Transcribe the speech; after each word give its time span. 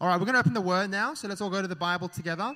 All 0.00 0.06
right, 0.06 0.14
we're 0.16 0.26
going 0.26 0.34
to 0.34 0.38
open 0.38 0.54
the 0.54 0.60
word 0.60 0.92
now, 0.92 1.14
so 1.14 1.26
let's 1.26 1.40
all 1.40 1.50
go 1.50 1.60
to 1.60 1.66
the 1.66 1.74
Bible 1.74 2.08
together. 2.08 2.54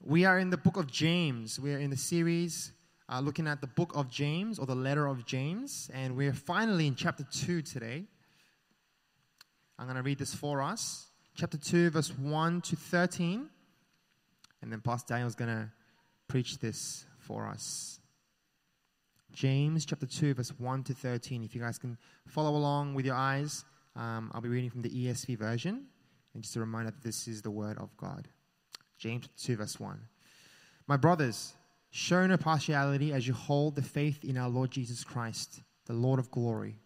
We 0.00 0.24
are 0.24 0.38
in 0.38 0.50
the 0.50 0.56
book 0.56 0.76
of 0.76 0.86
James. 0.86 1.58
We 1.58 1.74
are 1.74 1.78
in 1.78 1.90
the 1.90 1.96
series 1.96 2.70
uh, 3.08 3.18
looking 3.18 3.48
at 3.48 3.60
the 3.60 3.66
book 3.66 3.90
of 3.96 4.08
James 4.08 4.60
or 4.60 4.66
the 4.66 4.76
letter 4.76 5.08
of 5.08 5.26
James, 5.26 5.90
and 5.92 6.16
we're 6.16 6.32
finally 6.32 6.86
in 6.86 6.94
chapter 6.94 7.24
2 7.32 7.62
today. 7.62 8.04
I'm 9.76 9.86
going 9.86 9.96
to 9.96 10.04
read 10.04 10.20
this 10.20 10.32
for 10.32 10.62
us. 10.62 11.08
Chapter 11.34 11.58
2, 11.58 11.90
verse 11.90 12.16
1 12.16 12.60
to 12.60 12.76
13. 12.76 13.48
And 14.62 14.70
then 14.70 14.80
Pastor 14.82 15.14
Daniel's 15.14 15.34
going 15.34 15.50
to 15.50 15.68
preach 16.28 16.60
this 16.60 17.06
for 17.18 17.44
us. 17.44 17.98
James 19.32 19.84
chapter 19.84 20.06
2, 20.06 20.34
verse 20.34 20.52
1 20.56 20.84
to 20.84 20.94
13. 20.94 21.42
If 21.42 21.56
you 21.56 21.60
guys 21.60 21.76
can 21.76 21.98
follow 22.24 22.50
along 22.56 22.94
with 22.94 23.04
your 23.04 23.16
eyes, 23.16 23.64
um, 23.96 24.30
I'll 24.34 24.40
be 24.40 24.48
reading 24.48 24.70
from 24.70 24.82
the 24.82 24.90
ESV 24.90 25.38
version. 25.38 25.86
And 26.34 26.42
just 26.42 26.56
a 26.56 26.60
reminder 26.60 26.90
that 26.90 27.02
this 27.02 27.26
is 27.26 27.42
the 27.42 27.50
word 27.50 27.78
of 27.78 27.96
God. 27.96 28.28
James 28.98 29.28
2, 29.38 29.56
verse 29.56 29.80
1. 29.80 29.98
My 30.86 30.96
brothers, 30.96 31.54
show 31.90 32.26
no 32.26 32.36
partiality 32.36 33.12
as 33.12 33.26
you 33.26 33.32
hold 33.32 33.74
the 33.74 33.82
faith 33.82 34.22
in 34.22 34.36
our 34.36 34.48
Lord 34.48 34.70
Jesus 34.70 35.02
Christ, 35.02 35.62
the 35.86 35.94
Lord 35.94 36.18
of 36.18 36.30
glory. 36.30 36.78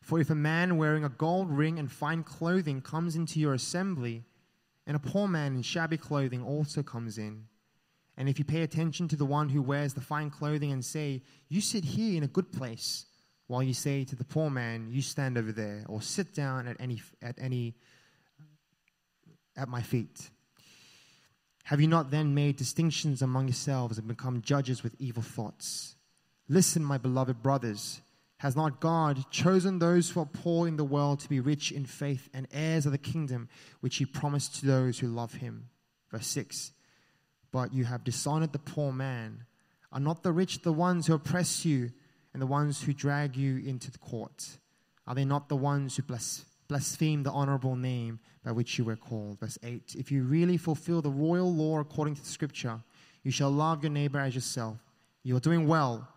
For 0.00 0.18
if 0.18 0.30
a 0.30 0.34
man 0.34 0.76
wearing 0.76 1.04
a 1.04 1.08
gold 1.08 1.48
ring 1.48 1.78
and 1.78 1.90
fine 1.90 2.24
clothing 2.24 2.80
comes 2.80 3.14
into 3.14 3.38
your 3.38 3.54
assembly, 3.54 4.24
and 4.84 4.96
a 4.96 5.00
poor 5.00 5.28
man 5.28 5.54
in 5.54 5.62
shabby 5.62 5.96
clothing 5.96 6.42
also 6.42 6.82
comes 6.82 7.18
in, 7.18 7.44
and 8.16 8.28
if 8.28 8.38
you 8.38 8.44
pay 8.44 8.62
attention 8.62 9.08
to 9.08 9.16
the 9.16 9.24
one 9.24 9.48
who 9.48 9.62
wears 9.62 9.94
the 9.94 10.00
fine 10.00 10.28
clothing 10.28 10.72
and 10.72 10.84
say, 10.84 11.22
You 11.48 11.60
sit 11.60 11.84
here 11.84 12.16
in 12.16 12.24
a 12.24 12.28
good 12.28 12.52
place, 12.52 13.06
while 13.52 13.62
you 13.62 13.74
say 13.74 14.02
to 14.02 14.16
the 14.16 14.24
poor 14.24 14.48
man, 14.48 14.88
You 14.90 15.02
stand 15.02 15.36
over 15.36 15.52
there, 15.52 15.84
or 15.86 16.00
sit 16.00 16.34
down 16.34 16.66
at 16.66 16.78
any, 16.80 17.02
at 17.20 17.36
any, 17.38 17.74
at 19.54 19.68
my 19.68 19.82
feet. 19.82 20.30
Have 21.64 21.78
you 21.78 21.86
not 21.86 22.10
then 22.10 22.34
made 22.34 22.56
distinctions 22.56 23.20
among 23.20 23.48
yourselves 23.48 23.98
and 23.98 24.08
become 24.08 24.40
judges 24.40 24.82
with 24.82 24.96
evil 24.98 25.22
thoughts? 25.22 25.96
Listen, 26.48 26.82
my 26.82 26.96
beloved 26.96 27.42
brothers. 27.42 28.00
Has 28.38 28.56
not 28.56 28.80
God 28.80 29.30
chosen 29.30 29.78
those 29.78 30.08
who 30.08 30.20
are 30.20 30.26
poor 30.26 30.66
in 30.66 30.76
the 30.76 30.82
world 30.82 31.20
to 31.20 31.28
be 31.28 31.38
rich 31.38 31.70
in 31.72 31.84
faith 31.84 32.30
and 32.32 32.48
heirs 32.52 32.86
of 32.86 32.92
the 32.92 32.98
kingdom 32.98 33.50
which 33.80 33.96
he 33.96 34.06
promised 34.06 34.60
to 34.60 34.66
those 34.66 34.98
who 34.98 35.08
love 35.08 35.34
him? 35.34 35.68
Verse 36.10 36.26
6 36.26 36.72
But 37.52 37.74
you 37.74 37.84
have 37.84 38.02
dishonored 38.02 38.54
the 38.54 38.58
poor 38.58 38.92
man. 38.92 39.44
Are 39.92 40.00
not 40.00 40.22
the 40.22 40.32
rich 40.32 40.62
the 40.62 40.72
ones 40.72 41.06
who 41.06 41.12
oppress 41.12 41.66
you 41.66 41.90
and 42.32 42.42
the 42.42 42.46
ones 42.46 42.82
who 42.82 42.92
drag 42.92 43.36
you 43.36 43.58
into 43.58 43.90
the 43.90 43.98
court? 43.98 44.58
Are 45.06 45.14
they 45.14 45.24
not 45.24 45.48
the 45.48 45.56
ones 45.56 45.96
who 45.96 46.02
blaspheme 46.68 47.22
the 47.22 47.30
honorable 47.30 47.76
name 47.76 48.20
by 48.44 48.52
which 48.52 48.78
you 48.78 48.84
were 48.84 48.96
called? 48.96 49.40
Verse 49.40 49.58
8 49.62 49.96
If 49.98 50.10
you 50.10 50.22
really 50.22 50.56
fulfill 50.56 51.02
the 51.02 51.10
royal 51.10 51.52
law 51.52 51.80
according 51.80 52.14
to 52.16 52.22
the 52.22 52.28
scripture, 52.28 52.80
you 53.22 53.30
shall 53.30 53.50
love 53.50 53.82
your 53.82 53.92
neighbor 53.92 54.18
as 54.18 54.34
yourself. 54.34 54.78
You 55.22 55.36
are 55.36 55.40
doing 55.40 55.66
well. 55.66 56.08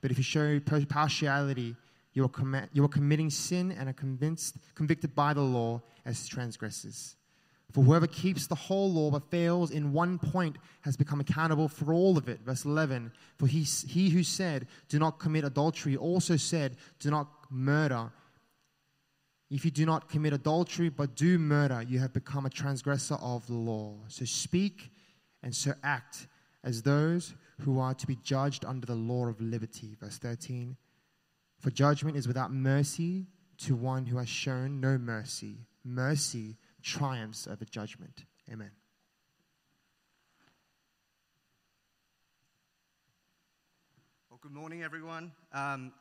But 0.00 0.10
if 0.10 0.18
you 0.18 0.24
show 0.24 0.60
partiality, 0.60 1.76
you 2.12 2.24
are, 2.24 2.68
you 2.72 2.84
are 2.84 2.88
committing 2.88 3.30
sin 3.30 3.72
and 3.72 3.88
are 3.88 3.94
convinced, 3.94 4.56
convicted 4.74 5.14
by 5.14 5.32
the 5.32 5.40
law 5.40 5.80
as 6.04 6.28
transgressors. 6.28 7.16
For 7.72 7.82
whoever 7.82 8.06
keeps 8.06 8.46
the 8.46 8.54
whole 8.54 8.92
law 8.92 9.10
but 9.10 9.30
fails 9.30 9.70
in 9.70 9.92
one 9.92 10.18
point 10.18 10.56
has 10.82 10.96
become 10.96 11.20
accountable 11.20 11.68
for 11.68 11.94
all 11.94 12.18
of 12.18 12.28
it. 12.28 12.40
Verse 12.44 12.66
11 12.66 13.12
For 13.38 13.46
he, 13.46 13.62
he 13.62 14.10
who 14.10 14.22
said, 14.22 14.66
Do 14.88 14.98
not 14.98 15.18
commit 15.18 15.44
adultery, 15.44 15.96
also 15.96 16.36
said, 16.36 16.76
Do 17.00 17.10
not 17.10 17.28
murder. 17.50 18.10
If 19.50 19.64
you 19.64 19.70
do 19.70 19.86
not 19.86 20.08
commit 20.08 20.32
adultery 20.32 20.90
but 20.90 21.14
do 21.14 21.38
murder, 21.38 21.82
you 21.82 21.98
have 21.98 22.12
become 22.12 22.46
a 22.46 22.50
transgressor 22.50 23.14
of 23.14 23.46
the 23.46 23.54
law. 23.54 23.96
So 24.08 24.24
speak 24.26 24.90
and 25.42 25.54
so 25.54 25.72
act 25.82 26.26
as 26.64 26.82
those 26.82 27.34
who 27.60 27.78
are 27.80 27.94
to 27.94 28.06
be 28.06 28.16
judged 28.16 28.64
under 28.64 28.86
the 28.86 28.94
law 28.94 29.26
of 29.26 29.40
liberty. 29.40 29.96
Verse 29.98 30.18
13 30.18 30.76
For 31.58 31.70
judgment 31.70 32.16
is 32.18 32.28
without 32.28 32.52
mercy 32.52 33.26
to 33.58 33.74
one 33.74 34.06
who 34.06 34.18
has 34.18 34.28
shown 34.28 34.80
no 34.80 34.98
mercy. 34.98 35.66
Mercy 35.84 36.56
triumphs 36.82 37.46
over 37.46 37.64
judgment. 37.64 38.24
Amen. 38.52 38.70
Well, 44.30 44.38
good 44.42 44.52
morning, 44.52 44.82
everyone. 44.82 45.32
Um, 45.52 45.92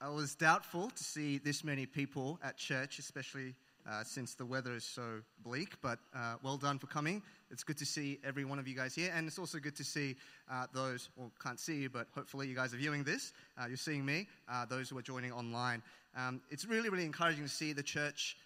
I 0.00 0.08
was 0.08 0.34
doubtful 0.34 0.90
to 0.90 1.04
see 1.04 1.38
this 1.38 1.62
many 1.62 1.84
people 1.84 2.38
at 2.42 2.56
church, 2.56 2.98
especially 2.98 3.54
uh, 3.88 4.04
since 4.04 4.34
the 4.34 4.46
weather 4.46 4.74
is 4.74 4.84
so 4.84 5.20
bleak, 5.42 5.74
but 5.82 5.98
uh, 6.14 6.36
well 6.42 6.56
done 6.56 6.78
for 6.78 6.86
coming. 6.86 7.22
It's 7.50 7.64
good 7.64 7.78
to 7.78 7.86
see 7.86 8.18
every 8.24 8.44
one 8.44 8.58
of 8.58 8.68
you 8.68 8.76
guys 8.76 8.94
here, 8.94 9.12
and 9.14 9.26
it's 9.26 9.38
also 9.38 9.58
good 9.58 9.76
to 9.76 9.84
see 9.84 10.16
uh, 10.50 10.66
those, 10.72 11.10
well, 11.16 11.32
can't 11.42 11.58
see 11.58 11.76
you, 11.82 11.90
but 11.90 12.06
hopefully 12.14 12.46
you 12.46 12.54
guys 12.54 12.72
are 12.72 12.76
viewing 12.76 13.02
this. 13.02 13.32
Uh, 13.60 13.66
you're 13.66 13.76
seeing 13.76 14.04
me, 14.04 14.26
uh, 14.48 14.64
those 14.64 14.88
who 14.88 14.96
are 14.96 15.02
joining 15.02 15.32
online. 15.32 15.82
Um, 16.16 16.40
it's 16.50 16.64
really, 16.64 16.88
really 16.88 17.04
encouraging 17.04 17.44
to 17.44 17.50
see 17.50 17.72
the 17.72 17.82
church. 17.82 18.36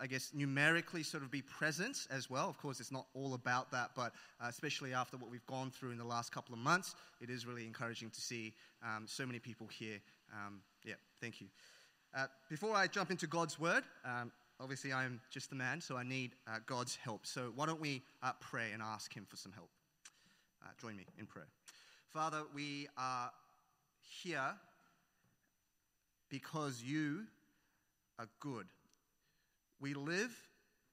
Uh, 0.00 0.04
I 0.04 0.06
guess 0.06 0.32
numerically 0.34 1.02
sort 1.02 1.22
of 1.22 1.30
be 1.30 1.42
present 1.42 2.06
as 2.10 2.30
well. 2.30 2.48
Of 2.48 2.58
course, 2.58 2.80
it's 2.80 2.92
not 2.92 3.06
all 3.14 3.34
about 3.34 3.70
that, 3.72 3.90
but 3.94 4.12
especially 4.40 4.94
after 4.94 5.16
what 5.16 5.30
we've 5.30 5.46
gone 5.46 5.70
through 5.70 5.90
in 5.90 5.98
the 5.98 6.04
last 6.04 6.32
couple 6.32 6.54
of 6.54 6.60
months, 6.60 6.94
it 7.20 7.30
is 7.30 7.46
really 7.46 7.64
encouraging 7.64 8.10
to 8.10 8.20
see 8.20 8.54
um, 8.82 9.04
so 9.06 9.26
many 9.26 9.38
people 9.38 9.66
here. 9.66 10.00
Um, 10.32 10.60
yeah, 10.84 10.94
thank 11.20 11.40
you. 11.40 11.48
Uh, 12.14 12.26
before 12.48 12.74
I 12.74 12.86
jump 12.86 13.10
into 13.10 13.26
God's 13.26 13.58
word, 13.58 13.84
um, 14.04 14.32
obviously 14.58 14.92
I'm 14.92 15.20
just 15.30 15.52
a 15.52 15.54
man, 15.54 15.80
so 15.80 15.96
I 15.96 16.02
need 16.02 16.32
uh, 16.48 16.58
God's 16.66 16.96
help. 16.96 17.26
So 17.26 17.52
why 17.54 17.66
don't 17.66 17.80
we 17.80 18.02
uh, 18.22 18.32
pray 18.40 18.72
and 18.72 18.82
ask 18.82 19.14
Him 19.14 19.26
for 19.28 19.36
some 19.36 19.52
help? 19.52 19.70
Uh, 20.62 20.68
join 20.80 20.96
me 20.96 21.04
in 21.18 21.26
prayer. 21.26 21.48
Father, 22.12 22.42
we 22.54 22.88
are 22.96 23.30
here 24.22 24.54
because 26.28 26.82
you 26.82 27.24
are 28.18 28.28
good. 28.40 28.66
We 29.80 29.94
live 29.94 30.36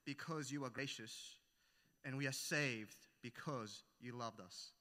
because 0.06 0.52
you 0.52 0.64
are 0.64 0.70
gracious, 0.70 1.36
and 2.06 2.18
we 2.18 2.28
are 2.28 2.32
saved 2.32 2.96
because 3.22 3.84
you 4.00 4.14
loved 4.14 4.40
us. 4.40 4.72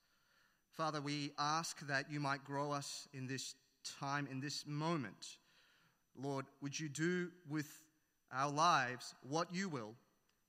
Father, 0.70 1.00
we 1.00 1.32
ask 1.38 1.86
that 1.88 2.10
you 2.10 2.20
might 2.20 2.44
grow 2.44 2.70
us 2.70 3.08
in 3.12 3.26
this 3.26 3.54
time, 3.98 4.28
in 4.30 4.40
this 4.40 4.64
moment. 4.66 5.38
Lord, 6.16 6.46
would 6.60 6.78
you 6.78 6.88
do 6.88 7.30
with 7.48 7.66
our 8.32 8.50
lives 8.50 9.14
what 9.28 9.52
you 9.52 9.68
will. 9.68 9.94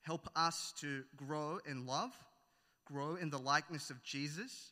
Help 0.01 0.29
us 0.35 0.73
to 0.79 1.03
grow 1.15 1.59
in 1.65 1.85
love, 1.85 2.13
grow 2.85 3.15
in 3.15 3.29
the 3.29 3.39
likeness 3.39 3.89
of 3.89 4.01
Jesus, 4.03 4.71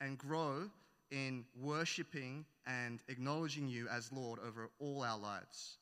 and 0.00 0.18
grow 0.18 0.68
in 1.10 1.44
worshiping 1.60 2.44
and 2.66 3.00
acknowledging 3.08 3.68
you 3.68 3.86
as 3.88 4.10
Lord 4.12 4.40
over 4.40 4.70
all 4.80 5.02
our 5.02 5.18
lives. 5.18 5.76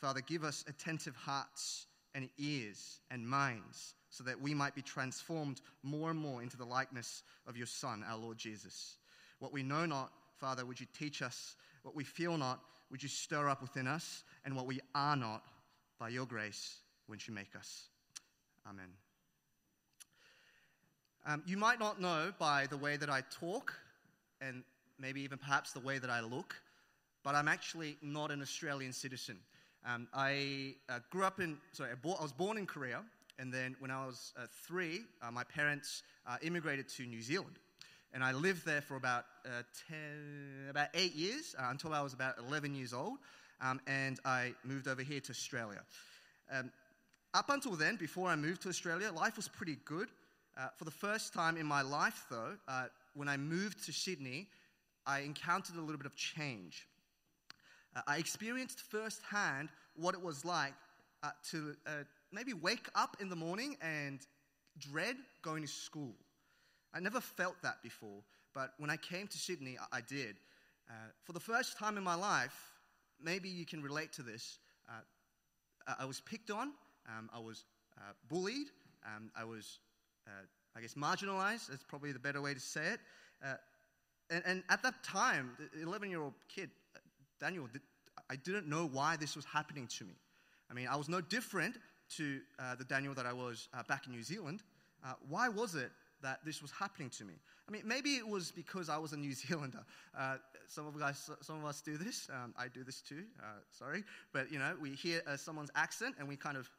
Father, 0.00 0.20
give 0.20 0.44
us 0.44 0.64
attentive 0.66 1.14
hearts 1.14 1.86
and 2.14 2.28
ears 2.38 3.00
and 3.10 3.26
minds 3.26 3.94
so 4.08 4.24
that 4.24 4.40
we 4.40 4.54
might 4.54 4.74
be 4.74 4.82
transformed 4.82 5.60
more 5.82 6.10
and 6.10 6.18
more 6.18 6.42
into 6.42 6.56
the 6.56 6.64
likeness 6.64 7.22
of 7.46 7.56
your 7.56 7.66
Son, 7.66 8.04
our 8.08 8.18
Lord 8.18 8.38
Jesus. 8.38 8.96
What 9.38 9.52
we 9.52 9.62
know 9.62 9.86
not, 9.86 10.10
Father, 10.38 10.64
would 10.64 10.80
you 10.80 10.86
teach 10.98 11.22
us? 11.22 11.54
What 11.82 11.94
we 11.94 12.04
feel 12.04 12.36
not, 12.36 12.60
would 12.90 13.02
you 13.02 13.08
stir 13.08 13.48
up 13.48 13.62
within 13.62 13.86
us? 13.86 14.24
And 14.44 14.56
what 14.56 14.66
we 14.66 14.80
are 14.94 15.16
not, 15.16 15.44
by 15.98 16.08
your 16.08 16.26
grace, 16.26 16.78
won't 17.08 17.28
you 17.28 17.34
make 17.34 17.54
us? 17.54 17.84
Amen. 18.68 18.88
Um, 21.26 21.42
you 21.46 21.56
might 21.56 21.78
not 21.78 22.00
know 22.00 22.32
by 22.38 22.66
the 22.66 22.76
way 22.76 22.96
that 22.96 23.10
I 23.10 23.22
talk, 23.30 23.74
and 24.40 24.64
maybe 24.98 25.20
even 25.20 25.38
perhaps 25.38 25.72
the 25.72 25.80
way 25.80 25.98
that 25.98 26.10
I 26.10 26.20
look, 26.20 26.56
but 27.22 27.34
I'm 27.34 27.48
actually 27.48 27.98
not 28.02 28.30
an 28.30 28.40
Australian 28.40 28.92
citizen. 28.92 29.36
Um, 29.86 30.08
I 30.12 30.74
uh, 30.88 30.98
grew 31.10 31.24
up 31.24 31.40
in, 31.40 31.56
sorry, 31.72 31.92
I, 31.92 31.94
bought, 31.94 32.20
I, 32.20 32.22
was 32.22 32.32
born 32.32 32.58
in 32.58 32.66
Korea, 32.66 33.00
and 33.38 33.52
then 33.52 33.74
when 33.78 33.90
I 33.90 34.04
was 34.04 34.34
uh, 34.36 34.46
three, 34.66 35.00
uh, 35.22 35.30
my 35.30 35.44
parents 35.44 36.02
uh, 36.26 36.36
immigrated 36.42 36.88
to 36.90 37.04
New 37.04 37.22
Zealand. 37.22 37.58
And 38.12 38.22
I 38.22 38.32
lived 38.32 38.66
there 38.66 38.82
for 38.82 38.96
about, 38.96 39.24
uh, 39.46 39.62
10, 39.88 40.68
about 40.68 40.88
eight 40.94 41.14
years 41.14 41.54
uh, 41.58 41.68
until 41.70 41.94
I 41.94 42.02
was 42.02 42.12
about 42.12 42.34
11 42.38 42.74
years 42.74 42.92
old 42.92 43.18
um, 43.62 43.80
and 43.86 44.18
I 44.24 44.54
moved 44.64 44.88
over 44.88 45.02
here 45.02 45.20
to 45.20 45.30
Australia. 45.30 45.80
Um, 46.52 46.70
up 47.32 47.48
until 47.48 47.72
then, 47.72 47.96
before 47.96 48.28
I 48.28 48.36
moved 48.36 48.62
to 48.62 48.68
Australia, 48.68 49.12
life 49.12 49.36
was 49.36 49.48
pretty 49.48 49.76
good. 49.84 50.08
For 50.76 50.84
the 50.84 50.90
first 50.90 51.32
time 51.32 51.56
in 51.56 51.64
my 51.64 51.80
life, 51.80 52.26
though, 52.28 52.52
when 53.14 53.28
I 53.28 53.38
moved 53.38 53.82
to 53.86 53.92
Sydney, 53.92 54.46
I 55.06 55.20
encountered 55.20 55.76
a 55.76 55.80
little 55.80 55.96
bit 55.96 56.06
of 56.06 56.14
change. 56.16 56.86
Uh, 57.94 58.02
I 58.06 58.18
experienced 58.18 58.80
firsthand 58.80 59.68
what 59.96 60.14
it 60.14 60.22
was 60.22 60.44
like 60.44 60.74
uh, 61.22 61.30
to 61.50 61.74
uh, 61.86 61.90
maybe 62.32 62.52
wake 62.52 62.88
up 62.94 63.16
in 63.20 63.28
the 63.28 63.36
morning 63.36 63.76
and 63.82 64.20
dread 64.78 65.16
going 65.42 65.62
to 65.62 65.68
school. 65.68 66.14
I 66.94 67.00
never 67.00 67.20
felt 67.20 67.56
that 67.62 67.82
before, 67.82 68.22
but 68.54 68.72
when 68.78 68.90
I 68.90 68.96
came 68.96 69.26
to 69.26 69.38
Sydney, 69.38 69.76
I, 69.92 69.98
I 69.98 70.00
did. 70.00 70.36
Uh, 70.88 70.92
for 71.24 71.32
the 71.32 71.40
first 71.40 71.78
time 71.78 71.96
in 71.96 72.04
my 72.04 72.14
life, 72.14 72.54
maybe 73.22 73.48
you 73.48 73.66
can 73.66 73.82
relate 73.82 74.12
to 74.14 74.22
this. 74.22 74.58
Uh, 74.88 75.94
I 75.98 76.04
was 76.04 76.20
picked 76.20 76.50
on, 76.50 76.72
Um, 77.08 77.28
I 77.34 77.38
was 77.40 77.64
uh, 77.98 78.12
bullied. 78.28 78.68
Um, 79.04 79.30
I 79.34 79.44
was, 79.44 79.78
I 80.76 80.80
guess, 80.80 80.94
marginalized. 80.94 81.68
That's 81.68 81.82
probably 81.82 82.12
the 82.12 82.18
better 82.18 82.40
way 82.40 82.54
to 82.54 82.60
say 82.60 82.86
it. 82.86 83.00
And, 84.30 84.42
and, 84.46 84.62
at 84.68 84.82
that 84.82 85.02
time, 85.02 85.56
the 85.74 85.82
11 85.82 86.10
year 86.10 86.20
old 86.20 86.34
kid, 86.48 86.70
Daniel, 87.40 87.68
I 88.28 88.36
didn't 88.36 88.68
know 88.68 88.86
why 88.86 89.16
this 89.16 89.36
was 89.36 89.44
happening 89.44 89.86
to 89.98 90.04
me. 90.04 90.14
I 90.70 90.74
mean, 90.74 90.86
I 90.88 90.96
was 90.96 91.08
no 91.08 91.20
different 91.20 91.76
to 92.16 92.40
uh, 92.58 92.74
the 92.76 92.84
Daniel 92.84 93.14
that 93.14 93.26
I 93.26 93.32
was 93.32 93.68
uh, 93.74 93.82
back 93.88 94.06
in 94.06 94.12
New 94.12 94.22
Zealand. 94.22 94.62
why 95.28 95.48
was 95.48 95.74
it 95.74 95.90
that 96.22 96.40
this 96.44 96.62
was 96.62 96.70
happening 96.70 97.10
to 97.10 97.24
me. 97.24 97.34
I 97.68 97.72
mean, 97.72 97.82
maybe 97.84 98.16
it 98.16 98.26
was 98.26 98.50
because 98.50 98.88
I 98.88 98.98
was 98.98 99.12
a 99.12 99.16
New 99.16 99.32
Zealander. 99.34 99.84
Uh, 100.16 100.36
some 100.66 100.86
of 100.86 100.98
guys, 100.98 101.30
some 101.40 101.58
of 101.58 101.64
us 101.64 101.80
do 101.80 101.96
this. 101.96 102.28
Um, 102.30 102.54
I 102.58 102.68
do 102.68 102.84
this 102.84 103.00
too. 103.00 103.24
Uh, 103.40 103.60
sorry, 103.70 104.04
but 104.32 104.50
you 104.52 104.58
know, 104.58 104.76
we 104.80 104.90
hear 104.90 105.22
uh, 105.26 105.36
someone's 105.36 105.70
accent 105.74 106.16
and 106.18 106.28
we 106.28 106.36
kind 106.36 106.56
of, 106.56 106.70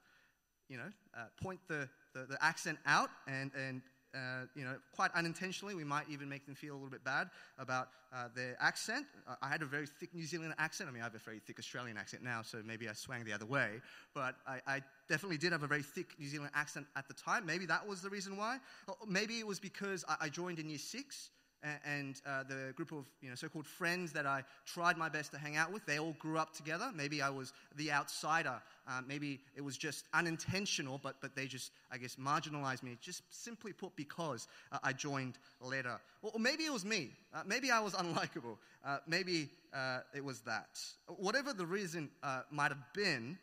you 0.69 0.77
know, 0.77 0.91
uh, 1.17 1.25
point 1.41 1.59
the, 1.67 1.89
the, 2.13 2.25
the 2.25 2.37
accent 2.43 2.77
out 2.85 3.09
and 3.27 3.51
and 3.55 3.81
uh, 4.13 4.45
you 4.55 4.63
know, 4.63 4.75
quite 4.93 5.11
unintentionally, 5.15 5.75
we 5.75 5.83
might 5.83 6.09
even 6.09 6.27
make 6.27 6.45
them 6.45 6.55
feel 6.55 6.73
a 6.73 6.75
little 6.75 6.89
bit 6.89 7.03
bad 7.03 7.29
about 7.57 7.89
uh, 8.13 8.27
their 8.35 8.57
accent. 8.59 9.05
I 9.41 9.47
had 9.47 9.61
a 9.61 9.65
very 9.65 9.87
thick 9.87 10.13
New 10.13 10.25
Zealand 10.25 10.53
accent. 10.57 10.89
I 10.89 10.93
mean, 10.93 11.01
I 11.01 11.05
have 11.05 11.15
a 11.15 11.19
very 11.19 11.39
thick 11.39 11.59
Australian 11.59 11.97
accent 11.97 12.23
now, 12.23 12.41
so 12.41 12.61
maybe 12.65 12.89
I 12.89 12.93
swang 12.93 13.23
the 13.23 13.33
other 13.33 13.45
way. 13.45 13.81
But 14.13 14.35
I, 14.45 14.59
I 14.67 14.81
definitely 15.07 15.37
did 15.37 15.51
have 15.53 15.63
a 15.63 15.67
very 15.67 15.83
thick 15.83 16.19
New 16.19 16.27
Zealand 16.27 16.51
accent 16.53 16.87
at 16.95 17.07
the 17.07 17.13
time. 17.13 17.45
Maybe 17.45 17.65
that 17.67 17.87
was 17.87 18.01
the 18.01 18.09
reason 18.09 18.35
why. 18.35 18.57
Maybe 19.07 19.39
it 19.39 19.47
was 19.47 19.59
because 19.59 20.03
I, 20.07 20.25
I 20.25 20.29
joined 20.29 20.59
in 20.59 20.69
year 20.69 20.77
six 20.77 21.29
and 21.85 22.19
uh, 22.25 22.43
the 22.43 22.73
group 22.75 22.91
of 22.91 23.05
you 23.21 23.29
know, 23.29 23.35
so-called 23.35 23.67
friends 23.67 24.11
that 24.13 24.25
I 24.25 24.43
tried 24.65 24.97
my 24.97 25.09
best 25.09 25.31
to 25.31 25.37
hang 25.37 25.57
out 25.57 25.71
with, 25.71 25.85
they 25.85 25.99
all 25.99 26.15
grew 26.19 26.37
up 26.37 26.53
together. 26.55 26.91
Maybe 26.95 27.21
I 27.21 27.29
was 27.29 27.53
the 27.75 27.91
outsider. 27.91 28.61
Uh, 28.87 29.01
maybe 29.07 29.39
it 29.55 29.61
was 29.61 29.77
just 29.77 30.05
unintentional, 30.13 30.99
but, 31.03 31.15
but 31.21 31.35
they 31.35 31.45
just, 31.45 31.71
I 31.91 31.97
guess, 31.97 32.15
marginalized 32.15 32.83
me, 32.83 32.97
just 32.99 33.23
simply 33.29 33.73
put, 33.73 33.95
because 33.95 34.47
uh, 34.71 34.79
I 34.83 34.93
joined 34.93 35.37
later. 35.61 35.99
Or, 36.23 36.31
or, 36.33 36.39
maybe 36.39 36.63
it 36.63 36.73
was 36.73 36.83
me. 36.83 37.11
Uh, 37.33 37.43
maybe 37.45 37.69
I 37.69 37.79
was 37.79 37.93
unlikable. 38.03 38.57
Uh, 38.83 38.97
maybe 39.07 39.49
uh, 39.73 39.99
it 40.15 40.23
was 40.23 40.41
that. 40.41 40.79
Whatever 41.07 41.53
the 41.53 41.65
reason 41.65 42.09
might 42.49 42.69
have 42.69 42.93
been, 42.93 43.37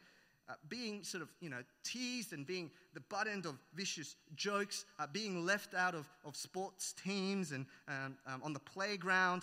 uh, 0.48 0.54
being 0.68 1.02
sort 1.02 1.22
of, 1.22 1.28
you 1.40 1.50
know, 1.50 1.62
teased 1.84 2.32
and 2.32 2.46
being 2.46 2.70
the 2.94 3.00
butt 3.00 3.28
end 3.28 3.44
of 3.44 3.58
vicious 3.74 4.16
jokes, 4.34 4.84
uh, 4.98 5.06
being 5.12 5.44
left 5.44 5.74
out 5.74 5.94
of, 5.94 6.08
of 6.24 6.36
sports 6.36 6.94
teams 7.04 7.52
and 7.52 7.66
um, 7.86 8.16
um, 8.26 8.40
on 8.42 8.52
the 8.52 8.60
playground. 8.60 9.42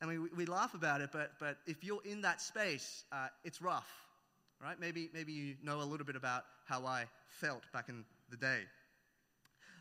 And 0.00 0.10
we, 0.10 0.18
we 0.36 0.44
laugh 0.44 0.74
about 0.74 1.00
it, 1.00 1.10
but, 1.12 1.32
but 1.40 1.56
if 1.66 1.82
you're 1.82 2.02
in 2.04 2.20
that 2.22 2.42
space, 2.42 3.04
uh, 3.10 3.28
it's 3.44 3.62
rough, 3.62 3.90
right? 4.62 4.78
Maybe, 4.78 5.08
maybe 5.14 5.32
you 5.32 5.54
know 5.62 5.80
a 5.80 5.84
little 5.84 6.04
bit 6.04 6.16
about 6.16 6.44
how 6.66 6.84
I 6.84 7.06
felt 7.28 7.62
back 7.72 7.88
in 7.88 8.04
the 8.30 8.36
day. 8.36 8.60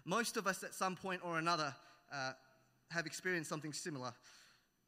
Most 0.05 0.37
of 0.37 0.47
us, 0.47 0.63
at 0.63 0.73
some 0.73 0.95
point 0.95 1.21
or 1.23 1.37
another, 1.39 1.73
uh, 2.13 2.31
have 2.91 3.05
experienced 3.05 3.49
something 3.49 3.73
similar. 3.73 4.13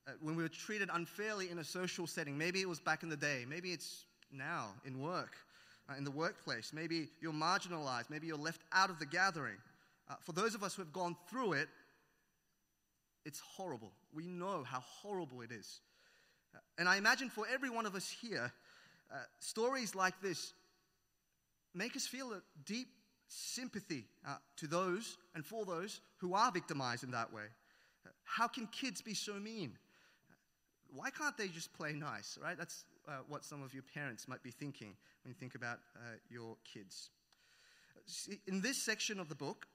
Uh, 0.08 0.12
when 0.22 0.38
we 0.38 0.44
were 0.44 0.50
treated 0.50 0.90
unfairly 0.94 1.50
in 1.50 1.60
a 1.60 1.64
social 1.64 2.08
setting, 2.08 2.38
maybe 2.38 2.62
it 2.62 2.70
was 2.70 2.80
back 2.80 3.04
in 3.04 3.10
the 3.10 3.18
day, 3.18 3.44
maybe 3.50 3.72
it's 3.72 4.06
now 4.32 4.70
in 4.86 5.02
work, 5.02 5.36
uh, 5.90 5.96
in 5.98 6.04
the 6.04 6.12
workplace. 6.12 6.72
Maybe 6.74 7.10
you're 7.22 7.34
marginalized. 7.34 8.10
Maybe 8.10 8.28
you're 8.28 8.38
left 8.38 8.62
out 8.74 8.90
of 8.90 9.00
the 9.00 9.06
gathering. 9.06 9.58
Uh, 10.10 10.16
for 10.22 10.32
those 10.32 10.56
of 10.56 10.64
us 10.64 10.76
who 10.76 10.82
have 10.82 10.94
gone 10.94 11.16
through 11.30 11.54
it, 11.54 11.68
it's 13.26 13.40
horrible. 13.40 13.92
We 14.14 14.26
know 14.26 14.64
how 14.64 14.80
horrible 14.80 15.42
it 15.42 15.52
is. 15.52 15.82
Uh, 16.56 16.60
and 16.78 16.88
I 16.88 16.98
imagine 16.98 17.30
for 17.30 17.46
every 17.52 17.70
one 17.70 17.86
of 17.86 17.96
us 17.96 18.10
here, 18.22 18.52
uh, 19.12 19.18
stories 19.40 19.96
like 19.96 20.22
this 20.22 20.54
make 21.74 21.96
us 21.96 22.08
feel 22.08 22.34
a 22.34 22.42
deep 22.66 22.88
sympathy 23.28 24.06
uh, 24.26 24.36
to 24.58 24.68
those 24.68 25.18
and 25.36 25.46
for 25.46 25.66
those 25.66 26.00
who 26.18 26.34
are 26.34 26.52
victimized 26.52 27.04
in 27.04 27.12
that 27.12 27.32
way. 27.34 27.44
Uh, 28.06 28.10
how 28.24 28.48
can 28.48 28.68
kids 28.68 29.02
be 29.02 29.14
so 29.14 29.34
mean? 29.34 29.74
Why 30.94 31.10
can't 31.10 31.38
they 31.38 31.48
just 31.48 31.74
play 31.74 31.94
nice, 31.94 32.38
right? 32.42 32.58
That's 32.58 32.86
uh, 33.08 33.12
what 33.28 33.46
some 33.46 33.64
of 33.64 33.74
your 33.74 33.84
parents 33.94 34.28
might 34.28 34.44
be 34.44 34.52
thinking 34.52 34.96
when 35.24 35.30
you 35.30 35.34
think 35.34 35.56
about 35.56 35.80
uh, 35.96 36.16
your 36.30 36.56
kids. 36.64 37.10
In 38.48 38.62
this 38.62 38.84
section 38.84 39.20
of 39.20 39.30
the 39.30 39.36
book, 39.36 39.68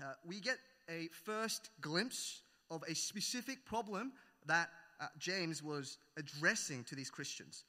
uh, 0.00 0.14
we 0.24 0.40
get 0.40 0.58
a 0.88 1.08
first 1.24 1.70
glimpse 1.80 2.42
of 2.70 2.82
a 2.88 2.94
specific 2.94 3.64
problem 3.64 4.12
that 4.46 4.70
uh, 5.00 5.06
James 5.18 5.62
was 5.62 5.98
addressing 6.16 6.84
to 6.84 6.94
these 6.94 7.10
Christians. 7.10 7.64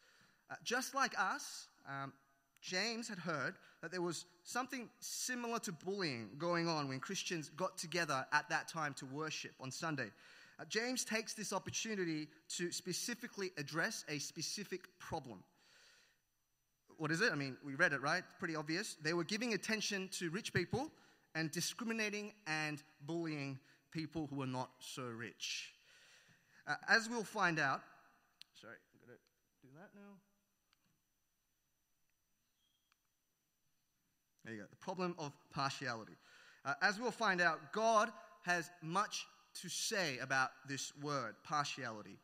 Uh, 0.50 0.56
just 0.63 0.95
like 0.95 1.13
us, 1.19 1.68
um, 1.88 2.13
James 2.62 3.07
had 3.07 3.19
heard 3.19 3.56
that 3.81 3.92
there 3.92 4.01
was 4.01 4.25
something 4.44 4.90
similar 5.00 5.60
to 5.60 5.72
bullying 5.72 6.30
going 6.38 6.68
on 6.68 6.88
when 6.88 7.00
Christians 7.00 7.50
got 7.50 7.78
together 7.78 8.25
at 8.31 8.48
that 8.50 8.68
time 8.68 8.94
to 8.95 9.06
worship 9.06 9.51
on 9.60 9.69
Sunday. 9.69 10.10
Uh, 10.60 10.66
James 10.66 11.04
takes 11.04 11.34
this 11.34 11.52
opportunity 11.52 12.28
to 12.58 12.72
specifically 12.72 13.52
address 13.58 14.06
a 14.08 14.20
specific 14.20 14.88
problem. 15.00 15.44
What 16.98 17.12
is 17.12 17.22
it? 17.22 17.32
I 17.32 17.36
mean, 17.36 17.58
we 17.66 17.76
read 17.76 17.94
it, 17.94 18.02
right? 18.02 18.24
Pretty 18.40 18.56
obvious. 18.56 18.96
They 19.02 19.14
were 19.14 19.24
giving 19.24 19.54
attention 19.54 20.10
to 20.20 20.30
rich 20.30 20.54
people 20.54 20.92
and 21.36 21.52
discriminating 21.52 22.34
and 22.46 22.84
bullying 23.06 23.60
people 23.92 24.28
who 24.28 24.38
were 24.38 24.48
not 24.48 24.70
so 24.80 25.04
rich. 25.04 25.74
Uh, 26.68 26.76
as 26.88 27.10
we'll 27.10 27.24
find 27.24 27.60
out, 27.60 27.82
sorry, 28.60 28.76
I'm 28.94 29.08
going 29.08 29.18
to 29.18 29.68
do 29.68 29.74
that 29.80 29.90
now. 29.96 30.14
There 34.46 34.54
you 34.54 34.62
go. 34.62 34.68
The 34.70 34.76
problem 34.78 35.16
of 35.18 35.34
partiality. 35.52 36.14
Uh, 36.66 36.74
as 36.82 37.00
we'll 37.00 37.12
find 37.12 37.42
out, 37.42 37.74
God 37.74 38.12
has 38.44 38.70
much 38.82 39.26
to 39.62 39.70
say 39.70 40.18
about 40.20 40.52
this 40.68 40.94
word, 41.02 41.36
partiality. 41.44 42.18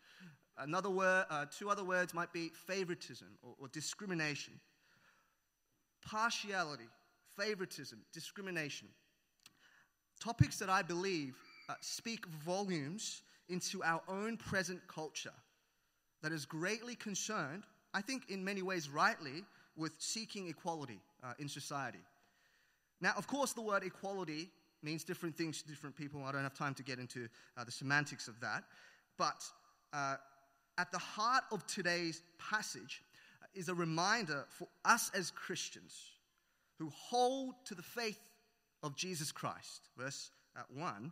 Another 0.58 0.90
word, 0.90 1.26
uh, 1.30 1.46
two 1.46 1.70
other 1.70 1.84
words 1.84 2.14
might 2.14 2.34
be 2.34 2.50
favoritism 2.68 3.28
or, 3.44 3.54
or 3.60 3.68
discrimination. 3.70 4.54
Partiality, 6.06 6.88
favoritism, 7.38 8.00
discrimination. 8.14 8.88
Topics 10.20 10.58
that 10.60 10.70
I 10.70 10.82
believe 10.82 11.36
uh, 11.70 11.76
speak 11.82 12.26
volumes 12.26 13.22
into 13.48 13.84
our 13.84 14.02
own 14.08 14.38
present 14.38 14.82
culture 14.88 15.34
that 16.22 16.32
is 16.32 16.46
greatly 16.46 16.96
concerned, 16.96 17.64
I 17.94 18.02
think 18.02 18.30
in 18.30 18.44
many 18.44 18.62
ways 18.62 18.90
rightly, 18.90 19.44
with 19.78 19.94
seeking 19.98 20.48
equality 20.50 21.00
uh, 21.24 21.34
in 21.40 21.48
society. 21.48 22.00
Now, 23.02 23.14
of 23.16 23.28
course, 23.28 23.54
the 23.54 23.62
word 23.62 23.84
equality 23.84 24.50
means 24.84 25.04
different 25.04 25.36
things 25.36 25.62
to 25.62 25.68
different 25.68 25.96
people. 25.96 26.24
I 26.24 26.32
don't 26.32 26.44
have 26.44 26.54
time 26.54 26.74
to 26.76 26.84
get 26.84 27.00
into 27.00 27.28
uh, 27.58 27.64
the 27.64 27.72
semantics 27.72 28.28
of 28.28 28.40
that. 28.40 28.64
But 29.18 29.44
uh, 29.94 30.16
at 30.78 30.92
the 30.92 30.98
heart 30.98 31.44
of 31.52 31.66
today's 31.68 32.22
passage 32.38 33.04
uh, 33.42 33.48
is 33.54 33.70
a 33.70 33.74
reminder 33.74 34.46
for 34.50 34.68
us 34.86 35.12
as 35.14 35.32
Christians 35.32 35.96
who 36.78 36.90
hold 36.96 37.56
to 37.66 37.76
the 37.76 37.84
faith 37.84 38.20
of 38.82 38.96
Jesus 38.96 39.32
Christ, 39.32 39.90
verse 39.98 40.32
uh, 40.58 40.62
1, 40.74 41.12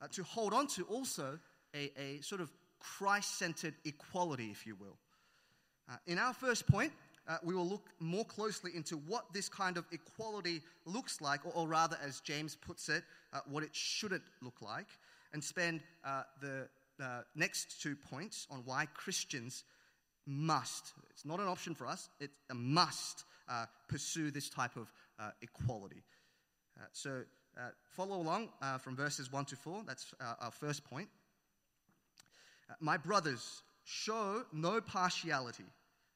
uh, 0.00 0.08
to 0.12 0.22
hold 0.22 0.54
on 0.54 0.66
to 0.68 0.84
also 0.84 1.38
a, 1.74 1.90
a 2.00 2.20
sort 2.22 2.40
of 2.40 2.50
Christ 2.78 3.38
centered 3.38 3.74
equality, 3.84 4.50
if 4.50 4.66
you 4.66 4.76
will. 4.76 4.96
Uh, 5.90 5.96
in 6.06 6.18
our 6.18 6.32
first 6.32 6.66
point, 6.66 6.92
uh, 7.26 7.38
we 7.42 7.54
will 7.54 7.66
look 7.66 7.86
more 8.00 8.24
closely 8.24 8.72
into 8.74 8.96
what 8.96 9.32
this 9.32 9.48
kind 9.48 9.76
of 9.76 9.84
equality 9.92 10.60
looks 10.84 11.20
like, 11.20 11.44
or, 11.46 11.52
or 11.54 11.68
rather, 11.68 11.96
as 12.04 12.20
James 12.20 12.56
puts 12.56 12.88
it, 12.88 13.02
uh, 13.32 13.40
what 13.46 13.62
it 13.62 13.74
shouldn't 13.74 14.22
look 14.42 14.60
like, 14.60 14.86
and 15.32 15.42
spend 15.42 15.80
uh, 16.04 16.22
the 16.40 16.68
next 17.34 17.82
two 17.82 17.96
points 17.96 18.46
on 18.50 18.62
why 18.64 18.86
Christians 18.94 19.64
must, 20.26 20.92
it's 21.10 21.24
not 21.24 21.40
an 21.40 21.46
option 21.46 21.74
for 21.74 21.86
us, 21.86 22.08
it's 22.20 22.36
a 22.50 22.54
must 22.54 23.24
uh, 23.48 23.66
pursue 23.88 24.30
this 24.30 24.48
type 24.48 24.76
of 24.76 24.90
uh, 25.18 25.30
equality. 25.42 26.02
Uh, 26.78 26.84
so 26.92 27.22
follow 27.96 28.16
along 28.16 28.48
from 28.80 28.96
verses 28.96 29.30
1 29.32 29.44
to 29.44 29.56
4, 29.56 29.82
that's 29.86 30.14
our 30.20 30.50
first 30.50 30.84
point. 30.84 31.08
My 32.80 32.96
brothers, 32.96 33.62
show 33.84 34.44
no 34.52 34.80
partiality 34.80 35.64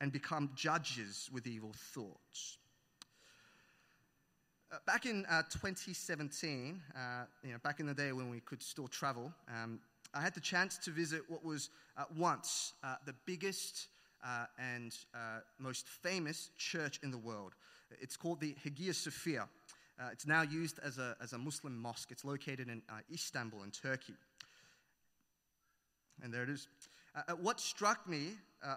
and 0.00 0.12
become 0.12 0.50
judges 0.54 1.28
with 1.32 1.46
evil 1.46 1.72
thoughts? 1.74 2.58
Uh, 4.74 4.78
back 4.86 5.06
in 5.06 5.24
uh, 5.26 5.42
2017, 5.42 6.82
uh, 6.96 6.98
you 7.44 7.52
know, 7.52 7.58
back 7.62 7.78
in 7.78 7.86
the 7.86 7.94
day 7.94 8.10
when 8.10 8.28
we 8.28 8.40
could 8.40 8.60
still 8.60 8.88
travel, 8.88 9.32
um, 9.48 9.78
I 10.12 10.20
had 10.20 10.34
the 10.34 10.40
chance 10.40 10.78
to 10.78 10.90
visit 10.90 11.22
what 11.28 11.44
was 11.44 11.70
uh, 11.96 12.04
once 12.16 12.72
uh, 12.82 12.96
the 13.06 13.14
biggest 13.24 13.88
and 14.58 14.96
most 15.58 15.86
famous 15.86 16.48
church 16.56 16.98
in 17.02 17.10
the 17.10 17.18
world. 17.18 17.52
It's 18.00 18.16
called 18.16 18.40
the 18.40 18.56
Hagia 18.64 18.94
Sophia. 18.94 19.46
it's 20.10 20.26
now 20.26 20.40
used 20.40 20.80
as 20.82 20.96
a, 20.96 21.14
as 21.22 21.34
a 21.34 21.38
Muslim 21.38 21.76
mosque. 21.76 22.10
It's 22.10 22.24
located 22.24 22.70
in 22.70 22.80
Istanbul, 23.12 23.62
in 23.64 23.70
Turkey. 23.70 24.14
And 26.22 26.32
there 26.32 26.42
it 26.42 26.48
is. 26.48 26.68
what 27.38 27.60
struck 27.60 28.08
me 28.08 28.30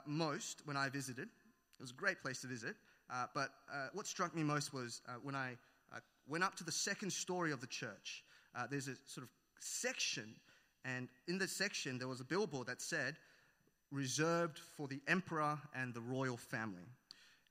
most 0.05 0.61
when 0.65 0.77
I 0.77 0.89
visited, 0.89 1.27
it 1.27 1.81
was 1.81 1.91
a 1.91 1.95
great 1.95 2.21
place 2.21 2.41
to 2.41 2.47
visit, 2.47 2.75
but 3.33 3.51
what 3.93 4.07
struck 4.07 4.35
me 4.35 4.43
most 4.43 4.73
was 4.73 5.01
when 5.23 5.35
I 5.35 5.57
went 6.27 6.43
up 6.43 6.55
to 6.55 6.63
the 6.63 6.71
second 6.71 7.11
story 7.11 7.51
of 7.51 7.61
the 7.61 7.67
church. 7.67 8.23
Uh, 8.55 8.67
there's 8.69 8.87
a 8.87 8.95
sort 9.05 9.23
of 9.23 9.29
section, 9.59 10.35
and 10.83 11.07
in 11.27 11.37
the 11.37 11.47
section, 11.47 11.97
there 11.97 12.07
was 12.07 12.19
a 12.19 12.25
billboard 12.25 12.67
that 12.67 12.81
said, 12.81 13.15
reserved 13.91 14.59
for 14.59 14.87
the 14.87 14.99
emperor 15.07 15.57
and 15.73 15.93
the 15.93 16.01
royal 16.01 16.37
family. 16.37 16.87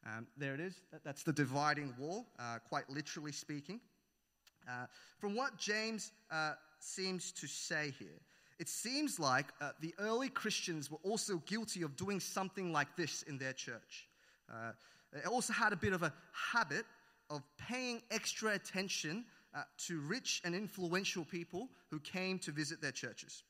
Um, 0.04 0.26
there 0.36 0.54
it 0.54 0.60
is. 0.60 0.80
That's 1.04 1.22
the 1.22 1.32
dividing 1.32 1.94
wall, 1.98 2.26
uh, 2.38 2.58
quite 2.68 2.88
literally 2.90 3.32
speaking. 3.32 3.80
Uh, 4.68 4.86
from 5.18 5.34
what 5.34 5.56
James 5.56 6.12
uh, 6.30 6.52
seems 6.80 7.32
to 7.32 7.46
say 7.46 7.94
here, 7.98 8.20
it 8.58 8.68
seems 8.68 9.18
like 9.20 9.46
uh, 9.60 9.70
the 9.80 9.94
early 9.98 10.28
Christians 10.28 10.90
were 10.90 10.98
also 11.02 11.36
guilty 11.46 11.82
of 11.82 11.96
doing 11.96 12.20
something 12.20 12.72
like 12.72 12.96
this 12.96 13.22
in 13.22 13.38
their 13.38 13.52
church. 13.52 14.08
Uh, 14.50 14.72
they 15.12 15.22
also 15.22 15.52
had 15.52 15.72
a 15.72 15.76
bit 15.76 15.92
of 15.92 16.02
a 16.02 16.12
habit 16.52 16.84
of 17.30 17.42
paying 17.58 18.02
extra 18.10 18.52
attention 18.52 19.25
uh, 19.54 19.62
to 19.78 20.00
rich 20.00 20.42
and 20.44 20.54
influential 20.54 21.25
people 21.25 21.68
who 21.90 21.98
came 22.00 22.38
to 22.38 22.52
visit 22.52 22.80
their 22.80 22.92
churches. 22.92 23.42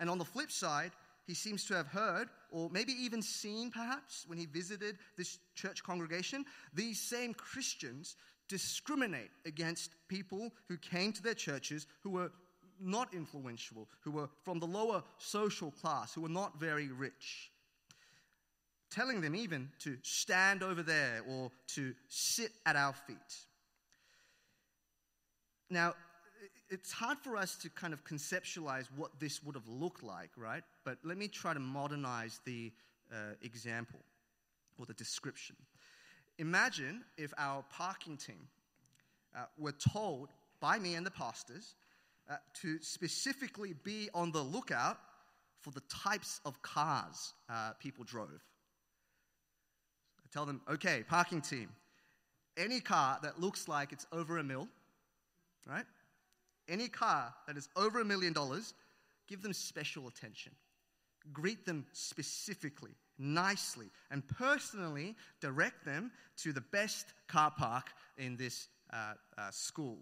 And 0.00 0.10
on 0.10 0.18
the 0.18 0.24
flip 0.24 0.50
side, 0.50 0.92
he 1.26 1.34
seems 1.34 1.64
to 1.66 1.74
have 1.74 1.88
heard, 1.88 2.28
or 2.50 2.70
maybe 2.70 2.92
even 2.92 3.20
seen 3.20 3.70
perhaps, 3.70 4.24
when 4.28 4.38
he 4.38 4.46
visited 4.46 4.98
this 5.16 5.38
church 5.54 5.82
congregation, 5.82 6.44
these 6.72 7.00
same 7.00 7.34
Christians 7.34 8.16
discriminate 8.48 9.30
against 9.44 9.90
people 10.08 10.52
who 10.68 10.76
came 10.76 11.12
to 11.12 11.22
their 11.22 11.34
churches 11.34 11.86
who 12.02 12.10
were 12.10 12.30
not 12.80 13.14
influential, 13.14 13.88
who 14.00 14.10
were 14.10 14.28
from 14.44 14.58
the 14.60 14.66
lower 14.66 15.02
social 15.18 15.70
class, 15.70 16.14
who 16.14 16.22
were 16.22 16.28
not 16.28 16.58
very 16.60 16.88
rich 16.88 17.50
telling 18.90 19.20
them 19.20 19.34
even 19.34 19.68
to 19.80 19.96
stand 20.02 20.62
over 20.62 20.82
there 20.82 21.20
or 21.28 21.50
to 21.68 21.94
sit 22.08 22.50
at 22.64 22.76
our 22.76 22.92
feet. 22.92 23.16
Now, 25.68 25.94
it's 26.68 26.92
hard 26.92 27.18
for 27.18 27.36
us 27.36 27.56
to 27.56 27.68
kind 27.70 27.92
of 27.92 28.04
conceptualize 28.04 28.86
what 28.96 29.10
this 29.20 29.42
would 29.42 29.54
have 29.54 29.68
looked 29.68 30.02
like, 30.02 30.30
right? 30.36 30.62
But 30.84 30.98
let 31.04 31.18
me 31.18 31.28
try 31.28 31.54
to 31.54 31.60
modernize 31.60 32.40
the 32.44 32.72
uh, 33.12 33.34
example 33.42 34.00
or 34.78 34.86
the 34.86 34.94
description. 34.94 35.56
Imagine 36.38 37.02
if 37.16 37.32
our 37.38 37.64
parking 37.72 38.16
team 38.16 38.48
uh, 39.34 39.44
were 39.58 39.72
told 39.72 40.30
by 40.60 40.78
me 40.78 40.94
and 40.94 41.06
the 41.06 41.10
pastors 41.10 41.74
uh, 42.28 42.36
to 42.62 42.78
specifically 42.82 43.74
be 43.84 44.08
on 44.14 44.32
the 44.32 44.42
lookout 44.42 44.98
for 45.60 45.70
the 45.70 45.82
types 45.88 46.40
of 46.44 46.60
cars 46.62 47.34
uh, 47.48 47.72
people 47.78 48.04
drove. 48.04 48.44
I 50.24 50.28
tell 50.32 50.46
them, 50.46 50.60
okay, 50.70 51.04
parking 51.08 51.40
team, 51.40 51.68
any 52.56 52.80
car 52.80 53.18
that 53.22 53.40
looks 53.40 53.68
like 53.68 53.92
it's 53.92 54.06
over 54.12 54.38
a 54.38 54.44
mil, 54.44 54.68
right? 55.66 55.84
Any 56.68 56.88
car 56.88 57.34
that 57.46 57.56
is 57.56 57.68
over 57.76 58.00
a 58.00 58.04
million 58.04 58.32
dollars, 58.32 58.74
give 59.28 59.42
them 59.42 59.52
special 59.52 60.08
attention. 60.08 60.52
Greet 61.32 61.66
them 61.66 61.86
specifically, 61.92 62.92
nicely, 63.18 63.86
and 64.10 64.26
personally 64.28 65.16
direct 65.40 65.84
them 65.84 66.10
to 66.38 66.52
the 66.52 66.60
best 66.60 67.06
car 67.28 67.50
park 67.50 67.90
in 68.18 68.36
this 68.36 68.68
uh, 68.92 69.14
uh, 69.36 69.50
school. 69.50 69.98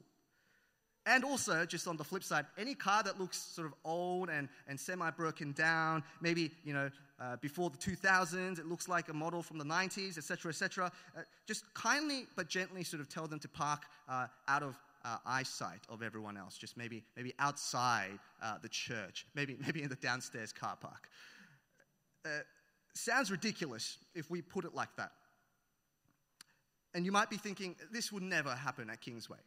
And 1.07 1.23
also, 1.23 1.67
just 1.67 1.87
on 1.87 1.99
the 1.99 2.05
flip 2.05 2.25
side, 2.25 2.47
any 2.57 2.75
car 2.75 3.03
that 3.03 3.21
looks 3.21 3.37
sort 3.37 3.67
of 3.67 3.75
old 3.85 4.31
and, 4.31 4.49
and 4.67 4.81
semi 4.81 5.11
broken 5.11 5.53
down, 5.53 6.03
maybe, 6.23 6.51
you 6.65 6.73
know, 6.73 6.91
uh, 7.21 7.37
before 7.37 7.69
the 7.69 7.77
2000s, 7.77 8.59
it 8.59 8.67
looks 8.67 8.89
like 8.89 9.09
a 9.09 9.13
model 9.13 9.43
from 9.43 9.59
the 9.59 9.65
90s, 9.65 10.17
etc., 10.17 10.49
etc., 10.49 10.91
uh, 11.17 11.21
just 11.47 11.73
kindly 11.75 12.27
but 12.37 12.49
gently 12.49 12.83
sort 12.83 13.03
of 13.03 13.09
tell 13.09 13.27
them 13.27 13.39
to 13.39 13.49
park 13.49 13.83
uh, 14.09 14.27
out 14.49 14.63
of 14.63 14.77
uh, 15.05 15.19
eyesight 15.27 15.81
of 15.91 16.03
everyone 16.03 16.39
else, 16.39 16.57
just 16.57 16.77
maybe, 16.77 17.05
maybe 17.17 17.35
outside 17.39 18.19
uh, 18.43 18.57
the 18.63 18.69
church, 18.69 19.27
maybe, 19.35 19.57
maybe 19.67 19.83
in 19.83 19.91
the 19.91 19.97
downstairs 19.97 20.53
car 20.53 20.77
park. 20.81 21.09
Uh, 22.25 22.29
sounds 22.95 23.31
ridiculous 23.31 23.99
if 24.15 24.31
we 24.31 24.41
put 24.41 24.65
it 24.65 24.75
like 24.75 24.95
that. 24.97 25.13
And 26.95 27.05
you 27.05 27.13
might 27.13 27.29
be 27.29 27.37
thinking, 27.37 27.75
this 27.93 28.11
would 28.13 28.23
never 28.23 28.55
happen 28.55 28.89
at 28.89 29.01
Kingsway. 29.01 29.39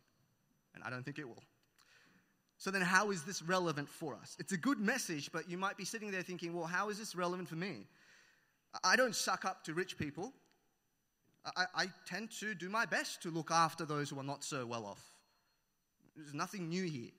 And 0.77 0.83
I 0.83 0.89
don't 0.89 1.03
think 1.03 1.19
it 1.19 1.27
will. 1.27 1.43
So 2.59 2.71
then, 2.71 2.81
how 2.81 3.11
is 3.11 3.23
this 3.23 3.41
relevant 3.41 3.89
for 3.89 4.15
us? 4.15 4.35
It's 4.39 4.51
a 4.51 4.57
good 4.57 4.79
message, 4.79 5.31
but 5.31 5.49
you 5.49 5.57
might 5.57 5.77
be 5.77 5.85
sitting 5.85 6.09
there 6.11 6.23
thinking, 6.23 6.53
well, 6.53 6.65
how 6.65 6.89
is 6.89 6.97
this 6.97 7.15
relevant 7.15 7.49
for 7.49 7.55
me? 7.55 7.85
I 8.83 8.95
don't 8.95 9.15
suck 9.15 9.45
up 9.45 9.63
to 9.65 9.73
rich 9.73 9.97
people. 9.97 10.33
I, 11.55 11.65
I, 11.75 11.85
tend 12.05 12.31
to 12.41 12.53
do 12.53 12.67
my 12.67 12.85
best 12.85 13.21
to 13.21 13.29
look 13.29 13.51
after 13.51 13.85
those 13.85 14.09
who 14.09 14.19
are 14.19 14.23
not 14.23 14.43
so 14.43 14.65
well 14.65 14.85
off. 14.85 15.01
There's 16.15 16.33
nothing 16.33 16.67
new 16.67 16.83
here. 16.83 17.11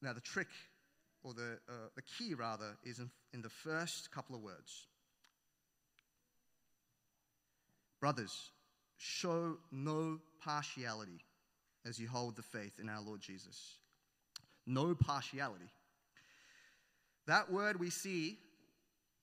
Now, 0.00 0.12
the 0.12 0.20
trick, 0.20 0.48
or 1.24 1.34
the, 1.34 1.58
uh, 1.68 1.88
the 1.96 2.02
key 2.02 2.34
rather, 2.34 2.76
is 2.84 3.00
in, 3.00 3.10
in 3.32 3.42
the 3.42 3.48
first 3.48 4.12
couple 4.12 4.36
of 4.36 4.42
words. 4.42 4.86
Brothers, 7.98 8.52
show 8.98 9.56
no 9.70 10.18
partiality 10.42 11.24
as 11.86 11.98
you 11.98 12.08
hold 12.08 12.36
the 12.36 12.42
faith 12.42 12.78
in 12.80 12.88
our 12.88 13.00
Lord 13.00 13.20
Jesus. 13.20 13.76
No 14.66 14.94
partiality. 14.94 15.70
That 17.26 17.50
word 17.50 17.78
we 17.80 17.90
see 17.90 18.38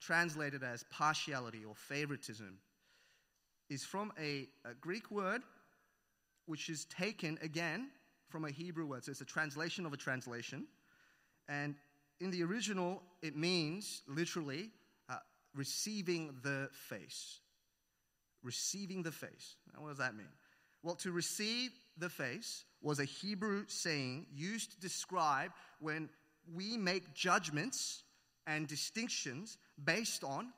translated 0.02 0.64
as 0.64 0.84
partiality 0.92 1.66
or 1.66 1.76
favoritism 1.76 2.58
is 3.70 3.84
from 3.84 4.12
a, 4.20 4.48
a, 4.64 4.74
Greek 4.80 5.10
word 5.10 5.42
which 6.46 6.70
is 6.70 6.86
taken 6.86 7.38
again 7.42 7.90
from 8.30 8.46
a 8.46 8.52
Hebrew 8.52 8.86
word. 8.86 9.04
So 9.04 9.12
it's 9.12 9.22
a 9.22 9.26
translation 9.26 9.86
of 9.86 9.94
a 9.94 9.98
translation. 9.98 10.68
And 11.50 11.76
in 12.20 12.30
the 12.30 12.44
original, 12.44 13.02
it 13.24 13.36
means 13.36 14.04
literally 14.08 14.70
uh, 15.10 15.18
receiving 15.56 16.36
the 16.44 16.70
face 16.72 17.40
receiving 18.46 19.04
the 19.04 19.12
face. 19.12 19.56
Now, 19.74 19.82
what 19.82 19.90
does 19.90 19.98
that 19.98 20.16
mean? 20.16 20.30
Well, 20.84 20.96
to 20.96 21.12
receive 21.12 21.72
the 21.98 22.10
face 22.10 22.64
was 22.82 23.00
a 23.00 23.06
Hebrew 23.06 23.66
saying 23.68 24.28
used 24.34 24.72
to 24.72 24.80
describe 24.80 25.52
when 25.80 26.10
we 26.54 26.78
make 26.78 27.14
judgments 27.14 28.04
and 28.46 28.68
distinctions 28.68 29.58
based 29.84 30.24
on 30.24 30.54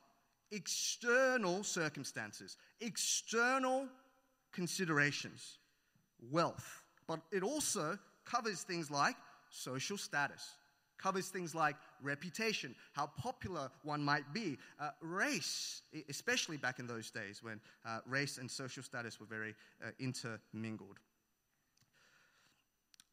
external 0.51 1.63
circumstances, 1.63 2.57
external 2.81 3.87
considerations, 4.51 5.59
wealth. 6.29 6.81
But 7.07 7.21
it 7.31 7.43
also 7.43 7.97
covers 8.25 8.63
things 8.63 8.91
like 8.91 9.15
social 9.49 9.97
status, 9.97 10.43
covers 10.97 11.27
things 11.29 11.53
like 11.55 11.75
reputation, 12.01 12.75
how 12.93 13.07
popular 13.17 13.69
one 13.83 14.03
might 14.03 14.33
be, 14.33 14.57
uh, 14.79 14.89
race, 15.01 15.81
especially 16.09 16.57
back 16.57 16.79
in 16.79 16.87
those 16.87 17.11
days 17.11 17.41
when 17.41 17.59
uh, 17.85 17.99
race 18.05 18.37
and 18.37 18.49
social 18.49 18.83
status 18.83 19.19
were 19.19 19.25
very 19.25 19.55
uh, 19.85 19.89
intermingled. 19.99 20.97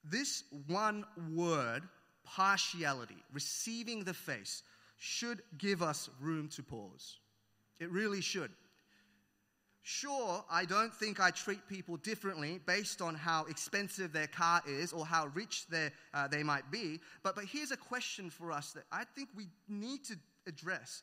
This 0.05 0.45
one 0.67 1.05
word, 1.35 1.83
partiality, 2.25 3.17
receiving 3.33 4.05
the 4.05 4.15
face, 4.15 4.63
should 4.99 5.43
give 5.59 5.83
us 5.83 6.11
room 6.21 6.49
to 6.49 6.63
pause. 6.63 7.19
It 7.81 7.91
really 7.91 8.21
should. 8.21 8.51
Sure, 9.87 10.43
I 10.51 10.65
don't 10.65 10.95
think 10.95 11.21
I 11.21 11.31
treat 11.31 11.69
people 11.69 11.99
differently 11.99 12.59
based 12.65 13.03
on 13.03 13.15
how 13.15 13.45
expensive 13.45 14.15
their 14.15 14.27
car 14.27 14.63
is 14.67 14.95
or 14.95 15.05
how 15.05 15.27
rich 15.35 15.67
uh, 16.15 16.27
they 16.29 16.43
might 16.43 16.71
be. 16.71 17.01
But, 17.23 17.35
but 17.35 17.45
here's 17.45 17.71
a 17.71 17.77
question 17.77 18.31
for 18.31 18.51
us 18.51 18.73
that 18.73 18.85
I 18.91 19.05
think 19.05 19.29
we 19.37 19.49
need 19.69 20.03
to 20.07 20.17
address. 20.47 21.03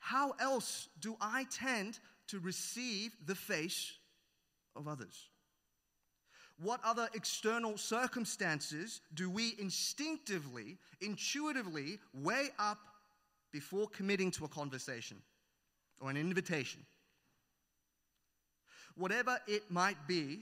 How 0.00 0.34
else 0.40 0.88
do 1.00 1.16
I 1.20 1.46
tend 1.52 2.00
to 2.28 2.40
receive 2.40 3.12
the 3.24 3.36
face 3.36 3.92
of 4.74 4.88
others? 4.88 5.28
What 6.60 6.80
other 6.84 7.08
external 7.14 7.78
circumstances 7.78 9.02
do 9.14 9.30
we 9.30 9.54
instinctively, 9.60 10.78
intuitively 11.00 12.00
weigh 12.12 12.48
up 12.58 12.78
before 13.52 13.86
committing 13.86 14.32
to 14.32 14.46
a 14.46 14.48
conversation 14.48 15.18
or 16.00 16.10
an 16.10 16.16
invitation? 16.16 16.84
Whatever 18.96 19.38
it 19.46 19.70
might 19.70 20.06
be, 20.06 20.40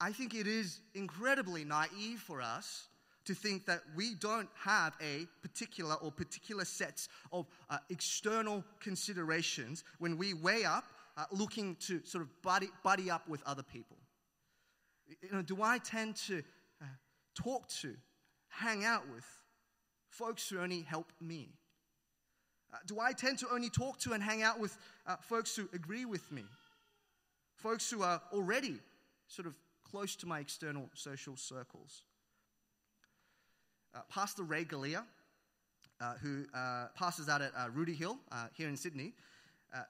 I 0.00 0.12
think 0.12 0.34
it 0.34 0.46
is 0.46 0.80
incredibly 0.94 1.64
naive 1.64 2.20
for 2.20 2.42
us 2.42 2.88
to 3.24 3.34
think 3.34 3.66
that 3.66 3.80
we 3.96 4.14
don't 4.14 4.48
have 4.54 4.94
a 5.00 5.26
particular 5.42 5.94
or 5.96 6.12
particular 6.12 6.64
sets 6.64 7.08
of 7.32 7.46
uh, 7.70 7.78
external 7.90 8.64
considerations 8.80 9.84
when 9.98 10.16
we 10.16 10.32
weigh 10.34 10.64
up 10.64 10.84
uh, 11.16 11.24
looking 11.32 11.76
to 11.76 12.00
sort 12.04 12.22
of 12.22 12.28
buddy, 12.42 12.68
buddy 12.84 13.10
up 13.10 13.28
with 13.28 13.42
other 13.44 13.62
people. 13.62 13.96
You 15.22 15.30
know, 15.32 15.42
do 15.42 15.62
I 15.62 15.78
tend 15.78 16.16
to 16.26 16.42
uh, 16.80 16.86
talk 17.34 17.68
to, 17.80 17.94
hang 18.48 18.84
out 18.84 19.02
with 19.12 19.24
folks 20.08 20.48
who 20.48 20.60
only 20.60 20.82
help 20.82 21.12
me? 21.20 21.48
Uh, 22.72 22.78
do 22.86 23.00
I 23.00 23.12
tend 23.12 23.38
to 23.38 23.46
only 23.52 23.70
talk 23.70 23.98
to 24.00 24.12
and 24.12 24.22
hang 24.22 24.42
out 24.42 24.60
with 24.60 24.76
uh, 25.06 25.16
folks 25.16 25.56
who 25.56 25.68
agree 25.72 26.04
with 26.04 26.30
me? 26.30 26.44
Folks 27.66 27.90
who 27.90 28.04
are 28.04 28.22
already 28.32 28.78
sort 29.26 29.44
of 29.48 29.54
close 29.82 30.14
to 30.14 30.24
my 30.24 30.38
external 30.38 30.88
social 30.94 31.36
circles? 31.36 32.04
Uh, 33.92 34.02
Pastor 34.08 34.44
Ray 34.44 34.64
Galea, 34.64 35.02
uh, 36.00 36.14
who 36.22 36.44
uh, 36.54 36.86
passes 36.94 37.28
out 37.28 37.42
at 37.42 37.50
uh, 37.56 37.66
Hill 37.88 38.18
uh, 38.30 38.46
here 38.54 38.68
in 38.68 38.76
Sydney, 38.76 39.14
uh, 39.74 39.80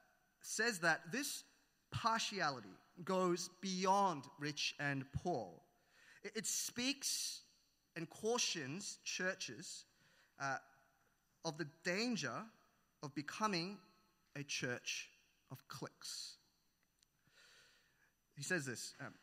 says 0.40 0.78
that 0.78 1.12
this 1.12 1.44
partiality 1.90 2.70
goes 3.04 3.50
beyond 3.60 4.22
rich 4.40 4.74
and 4.80 5.04
poor. 5.12 5.50
It, 6.24 6.32
it 6.34 6.46
speaks 6.46 7.42
and 7.94 8.08
cautions 8.08 9.00
churches 9.04 9.84
of 11.44 11.58
the 11.58 11.66
danger 11.84 12.42
of 13.02 13.14
becoming 13.14 13.76
a 14.34 14.42
church 14.44 15.10
of 15.50 15.58
cliques. 15.68 16.36
He 18.36 18.42
says 18.42 18.66
this 18.66 18.94
um, 19.00 19.14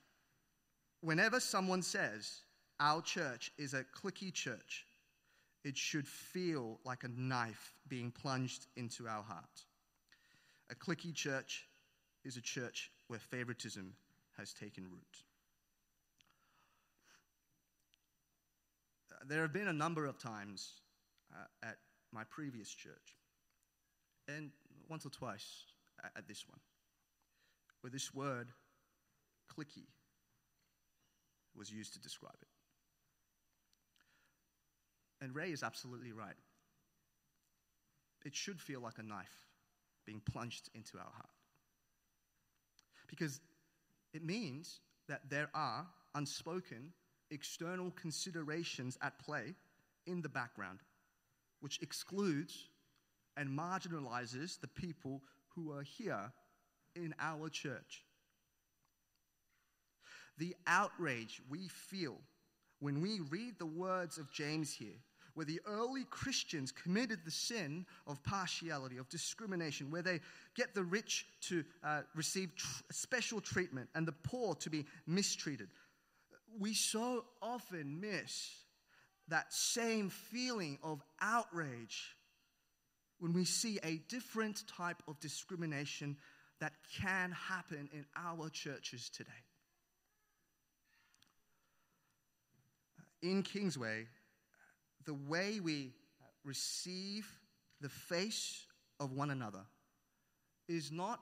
Whenever 1.01 1.39
someone 1.39 1.82
says, 1.82 2.41
our 2.79 3.01
church 3.01 3.51
is 3.58 3.74
a 3.74 3.84
cliquey 3.84 4.34
church, 4.34 4.86
it 5.63 5.77
should 5.77 6.08
feel 6.08 6.79
like 6.84 7.03
a 7.03 7.08
knife 7.08 7.74
being 7.88 8.12
plunged 8.12 8.67
into 8.75 9.08
our 9.08 9.24
heart. 9.24 9.65
A 10.72 10.75
cliquey 10.75 11.13
church 11.13 11.67
is 12.25 12.38
a 12.38 12.41
church 12.41 12.91
where 13.08 13.20
favoritism 13.20 13.93
has 14.38 14.53
taken 14.53 14.86
root. 14.86 15.24
Uh, 19.12 19.25
there 19.27 19.41
have 19.41 19.53
been 19.53 19.67
a 19.67 19.74
number 19.74 20.05
of 20.05 20.17
times 20.17 20.82
uh, 21.34 21.67
at 21.67 21.77
my 22.12 22.24
previous 22.29 22.70
church, 22.70 23.17
and 24.27 24.51
once 24.89 25.05
or 25.05 25.10
twice 25.10 25.65
at, 26.03 26.12
at 26.17 26.27
this 26.27 26.46
one, 26.48 26.60
where 27.82 27.91
this 27.91 28.13
word, 28.13 28.48
cliquey, 29.57 29.88
was 31.55 31.72
used 31.72 31.93
to 31.93 32.00
describe 32.00 32.38
it. 32.41 32.48
And 35.24 35.36
Ray 35.36 35.51
is 35.51 35.63
absolutely 35.63 36.12
right. 36.12 36.36
It 38.25 38.36
should 38.36 38.60
feel 38.60 38.81
like 38.81 38.98
a 38.98 39.03
knife 39.03 39.48
being 40.05 40.22
plunged 40.31 40.69
into 40.74 40.98
our 40.98 41.03
heart. 41.03 41.29
Because 43.07 43.39
it 44.13 44.24
means 44.24 44.79
that 45.07 45.22
there 45.29 45.50
are 45.53 45.86
unspoken 46.15 46.93
external 47.31 47.91
considerations 47.91 48.98
at 49.01 49.19
play 49.19 49.55
in 50.05 50.22
the 50.22 50.29
background, 50.29 50.79
which 51.62 51.81
excludes 51.81 52.69
and 53.36 53.50
marginalizes 53.50 54.60
the 54.60 54.67
people 54.67 55.22
who 55.55 55.72
are 55.72 55.83
here 55.83 56.31
in 56.95 57.13
our 57.19 57.50
church. 57.50 58.03
The 60.37 60.55
outrage 60.67 61.41
we 61.49 61.67
feel 61.67 62.17
when 62.79 63.01
we 63.01 63.19
read 63.29 63.59
the 63.59 63.65
words 63.65 64.17
of 64.17 64.31
James 64.31 64.73
here 64.73 64.99
where 65.33 65.46
the 65.46 65.61
early 65.65 66.05
Christians 66.09 66.72
committed 66.72 67.19
the 67.25 67.31
sin 67.31 67.85
of 68.05 68.24
partiality, 68.24 68.98
of 68.98 69.09
discrimination, 69.09 69.89
where 69.89 70.01
they 70.01 70.19
get 70.55 70.74
the 70.74 70.83
rich 70.83 71.25
to 71.41 71.63
uh, 71.83 72.01
receive 72.15 72.55
tr- 72.55 72.83
special 72.91 73.41
treatment 73.41 73.89
and 73.96 74.07
the 74.07 74.11
poor 74.11 74.55
to 74.55 74.69
be 74.69 74.85
mistreated. 75.07 75.69
We 76.59 76.74
so 76.74 77.25
often 77.41 78.00
miss 78.00 78.51
that 79.29 79.51
same 79.51 80.09
feeling 80.09 80.77
of 80.83 81.01
outrage 81.19 82.15
when 83.19 83.33
we 83.33 83.46
see 83.46 83.79
a 83.83 83.98
different 84.09 84.67
type 84.67 85.01
of 85.07 85.19
discrimination 85.19 86.17
that 86.59 86.74
can 87.01 87.31
happen 87.31 87.89
in 87.91 88.05
our 88.15 88.50
churches 88.50 89.09
today. 89.09 89.31
In 93.24 93.42
Kingsway, 93.42 94.05
the 95.05 95.16
way 95.16 95.59
we 95.59 95.94
receive 96.44 97.25
the 97.81 97.90
face 97.90 98.66
of 99.00 99.14
one 99.14 99.31
another 99.31 99.62
is 100.68 100.92
not, 100.92 101.22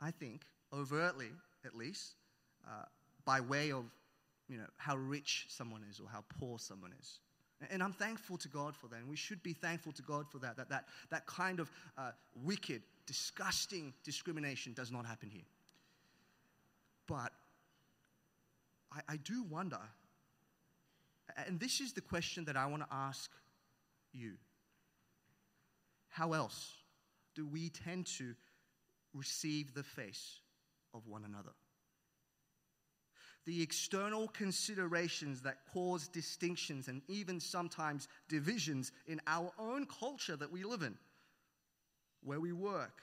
I 0.00 0.10
think, 0.12 0.42
overtly 0.72 1.30
at 1.64 1.74
least, 1.74 2.12
uh, 2.66 2.84
by 3.24 3.40
way 3.40 3.72
of 3.72 3.84
you 4.48 4.58
know, 4.58 4.66
how 4.76 4.96
rich 4.96 5.46
someone 5.48 5.82
is 5.90 5.98
or 5.98 6.08
how 6.08 6.24
poor 6.38 6.58
someone 6.58 6.92
is. 7.00 7.20
And 7.70 7.82
I'm 7.82 7.92
thankful 7.92 8.36
to 8.38 8.48
God 8.48 8.76
for 8.76 8.88
that. 8.88 8.96
And 8.96 9.08
we 9.08 9.16
should 9.16 9.42
be 9.42 9.52
thankful 9.52 9.92
to 9.92 10.02
God 10.02 10.26
for 10.30 10.38
that. 10.38 10.56
That, 10.56 10.68
that, 10.70 10.86
that 11.10 11.26
kind 11.26 11.60
of 11.60 11.70
uh, 11.98 12.12
wicked, 12.34 12.82
disgusting 13.06 13.92
discrimination 14.02 14.72
does 14.72 14.90
not 14.90 15.04
happen 15.06 15.30
here. 15.30 15.44
But 17.06 17.32
I, 18.92 19.14
I 19.14 19.16
do 19.18 19.44
wonder 19.44 19.78
and 21.46 21.58
this 21.58 21.80
is 21.80 21.92
the 21.92 22.00
question 22.00 22.44
that 22.46 22.56
I 22.56 22.66
want 22.66 22.82
to 22.82 22.88
ask 22.94 23.30
you. 24.12 24.32
How 26.08 26.32
else 26.32 26.74
do 27.34 27.46
we 27.46 27.70
tend 27.70 28.06
to 28.18 28.34
receive 29.14 29.74
the 29.74 29.82
face 29.82 30.40
of 30.92 31.06
one 31.06 31.24
another? 31.24 31.52
The 33.46 33.62
external 33.62 34.28
considerations 34.28 35.40
that 35.42 35.58
cause 35.72 36.08
distinctions 36.08 36.88
and 36.88 37.00
even 37.08 37.40
sometimes 37.40 38.06
divisions 38.28 38.92
in 39.06 39.20
our 39.26 39.50
own 39.58 39.86
culture 39.86 40.36
that 40.36 40.52
we 40.52 40.62
live 40.62 40.82
in, 40.82 40.96
where 42.22 42.40
we 42.40 42.52
work, 42.52 43.00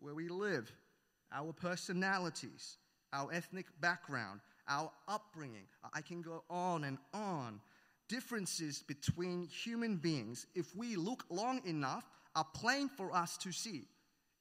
where 0.00 0.14
we 0.14 0.28
live, 0.28 0.70
our 1.32 1.52
personalities, 1.52 2.78
our 3.12 3.32
ethnic 3.32 3.66
background, 3.80 4.40
our 4.68 4.90
upbringing. 5.08 5.66
I 5.94 6.00
can 6.00 6.22
go 6.22 6.42
on 6.50 6.84
and 6.84 6.98
on. 7.14 7.60
Differences 8.08 8.82
between 8.86 9.48
human 9.48 9.96
beings, 9.96 10.46
if 10.54 10.74
we 10.76 10.96
look 10.96 11.24
long 11.28 11.60
enough, 11.66 12.04
are 12.34 12.46
plain 12.54 12.88
for 12.88 13.14
us 13.14 13.36
to 13.38 13.52
see. 13.52 13.88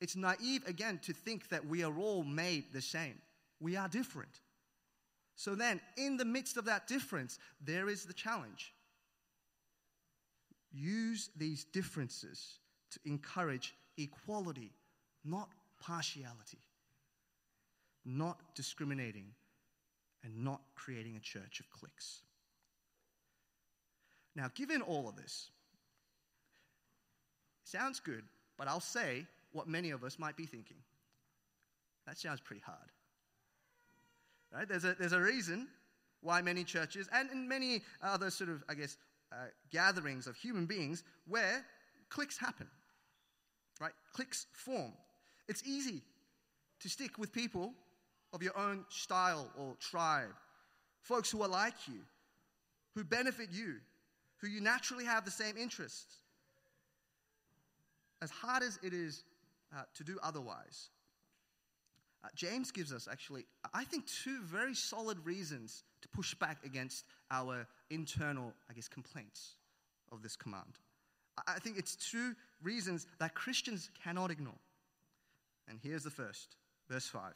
It's 0.02 0.16
naive, 0.16 0.68
again, 0.68 1.00
to 1.04 1.14
think 1.14 1.50
that 1.50 1.66
we 1.66 1.84
are 1.84 1.98
all 1.98 2.24
made 2.24 2.66
the 2.74 2.82
same. 2.82 3.16
We 3.60 3.76
are 3.76 3.88
different. 3.88 4.42
So 5.36 5.56
then, 5.56 5.82
in 5.98 6.18
the 6.18 6.26
midst 6.26 6.58
of 6.58 6.66
that 6.66 6.88
difference, 6.88 7.40
there 7.62 7.90
is 7.90 8.06
the 8.06 8.14
challenge. 8.14 8.74
Use 10.72 11.30
these 11.38 11.64
differences 11.64 12.60
to 12.92 13.00
encourage 13.06 13.74
equality, 13.98 14.74
not 15.24 15.50
partiality, 15.82 16.60
not 18.06 18.38
discriminating 18.56 19.28
and 20.26 20.44
not 20.44 20.62
creating 20.74 21.16
a 21.16 21.20
church 21.20 21.60
of 21.60 21.70
cliques. 21.70 22.22
Now, 24.36 24.50
given 24.56 24.82
all 24.82 25.08
of 25.08 25.16
this, 25.16 25.52
sounds 27.64 28.00
good, 28.00 28.24
but 28.58 28.68
I'll 28.68 28.82
say 28.82 29.28
what 29.54 29.68
many 29.68 29.92
of 29.92 30.04
us 30.04 30.20
might 30.20 30.36
be 30.36 30.46
thinking. 30.46 30.78
That 32.08 32.18
sounds 32.18 32.42
pretty 32.42 32.64
hard. 32.66 32.92
Right? 34.52 34.68
There's, 34.68 34.84
a, 34.84 34.96
there's 34.96 35.14
a 35.14 35.22
reason 35.22 35.68
why 36.22 36.42
many 36.42 36.64
churches 36.64 37.08
and, 37.14 37.30
and 37.30 37.48
many 37.48 37.82
other 38.02 38.30
sort 38.32 38.50
of, 38.50 38.64
I 38.68 38.74
guess, 38.74 38.98
uh, 39.32 39.48
gatherings 39.72 40.28
of 40.28 40.36
human 40.36 40.66
beings 40.66 41.04
where 41.28 41.64
cliques 42.10 42.38
happen. 42.38 42.68
Right? 43.80 43.94
Cliques 44.14 44.48
form. 44.54 44.94
It's 45.48 45.64
easy 45.66 46.02
to 46.80 46.90
stick 46.90 47.18
with 47.18 47.32
people 47.32 47.74
of 48.36 48.44
your 48.44 48.56
own 48.58 48.84
style 48.90 49.50
or 49.58 49.76
tribe, 49.80 50.36
folks 51.00 51.32
who 51.32 51.42
are 51.42 51.48
like 51.48 51.88
you, 51.88 52.02
who 52.94 53.04
benefit 53.04 53.48
you, 53.52 53.76
who 54.38 54.48
you 54.48 54.60
naturally 54.60 55.06
have 55.06 55.24
the 55.24 55.32
same 55.32 55.56
interests. 55.58 56.18
As 58.22 58.30
hard 58.30 58.62
as 58.62 58.78
it 58.84 58.94
is 58.94 59.24
uh, 59.76 59.84
to 59.96 60.04
do 60.04 60.20
otherwise, 60.22 60.90
uh, 62.24 62.28
James 62.36 62.72
gives 62.72 62.92
us 62.92 63.08
actually, 63.10 63.46
I 63.74 63.86
think, 63.86 64.06
two 64.06 64.42
very 64.42 64.76
solid 64.76 65.18
reasons 65.26 65.84
to 66.02 66.10
push 66.10 66.34
back 66.34 66.58
against 66.66 67.06
our 67.32 67.66
internal, 67.90 68.52
I 68.70 68.74
guess, 68.74 68.90
complaints 68.90 69.56
of 70.12 70.22
this 70.22 70.36
command. 70.36 70.80
I 71.48 71.60
think 71.60 71.78
it's 71.78 71.96
two 71.96 72.36
reasons 72.62 73.08
that 73.20 73.34
Christians 73.34 73.90
cannot 74.04 74.32
ignore. 74.32 74.60
And 75.70 75.80
here's 75.82 76.04
the 76.04 76.10
first, 76.10 76.56
verse 76.90 77.08
5. 77.08 77.34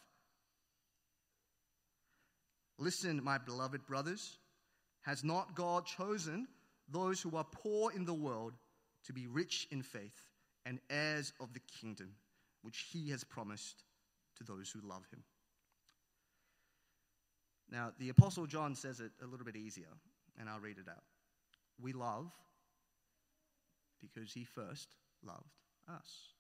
Listen, 2.80 3.22
my 3.22 3.38
beloved 3.38 3.86
brothers, 3.86 4.38
has 5.02 5.24
not 5.24 5.54
God 5.54 5.86
chosen 5.86 6.48
those 6.88 7.22
who 7.22 7.36
are 7.36 7.44
poor 7.44 7.92
in 7.92 8.06
the 8.06 8.14
world 8.14 8.54
to 9.06 9.14
be 9.14 9.28
rich 9.28 9.68
in 9.70 9.84
faith 9.84 10.30
and 10.66 10.80
heirs 10.90 11.34
of 11.42 11.54
the 11.54 11.60
kingdom 11.82 12.16
which 12.62 12.88
he 12.92 13.10
has 13.10 13.24
promised 13.24 13.84
to 14.38 14.46
those 14.46 14.72
who 14.72 14.80
love 14.88 15.06
him? 15.12 15.24
Now, 17.70 17.92
the 18.00 18.10
Apostle 18.10 18.48
John 18.48 18.76
says 18.76 19.02
it 19.02 19.12
a 19.22 19.28
little 19.28 19.46
bit 19.46 19.58
easier, 19.58 19.94
and 20.40 20.50
I'll 20.50 20.60
read 20.60 20.78
it 20.78 20.90
out. 20.90 21.04
We 21.82 21.94
love 21.94 22.32
because 24.02 24.32
he 24.32 24.46
first 24.46 24.96
loved 25.22 25.58
us. 25.88 26.34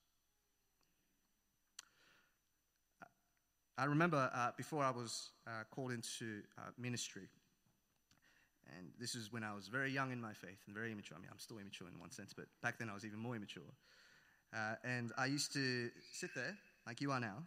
I 3.79 3.85
remember 3.85 4.29
uh, 4.33 4.51
before 4.57 4.83
I 4.83 4.91
was 4.91 5.29
uh, 5.47 5.63
called 5.71 5.93
into 5.93 6.41
uh, 6.57 6.71
ministry, 6.77 7.29
and 8.75 8.87
this 8.99 9.15
is 9.15 9.31
when 9.31 9.41
I 9.41 9.55
was 9.55 9.69
very 9.69 9.89
young 9.89 10.11
in 10.11 10.19
my 10.19 10.33
faith 10.33 10.59
and 10.67 10.75
very 10.75 10.91
immature. 10.91 11.15
I 11.17 11.21
mean, 11.21 11.29
I'm 11.31 11.39
still 11.39 11.59
immature 11.59 11.87
in 11.87 11.97
one 11.97 12.11
sense, 12.11 12.33
but 12.33 12.47
back 12.61 12.77
then 12.77 12.89
I 12.89 12.93
was 12.93 13.05
even 13.05 13.19
more 13.19 13.37
immature. 13.37 13.71
Uh, 14.53 14.75
and 14.83 15.13
I 15.17 15.27
used 15.27 15.53
to 15.53 15.89
sit 16.11 16.31
there, 16.35 16.57
like 16.85 16.99
you 16.99 17.11
are 17.11 17.21
now, 17.21 17.37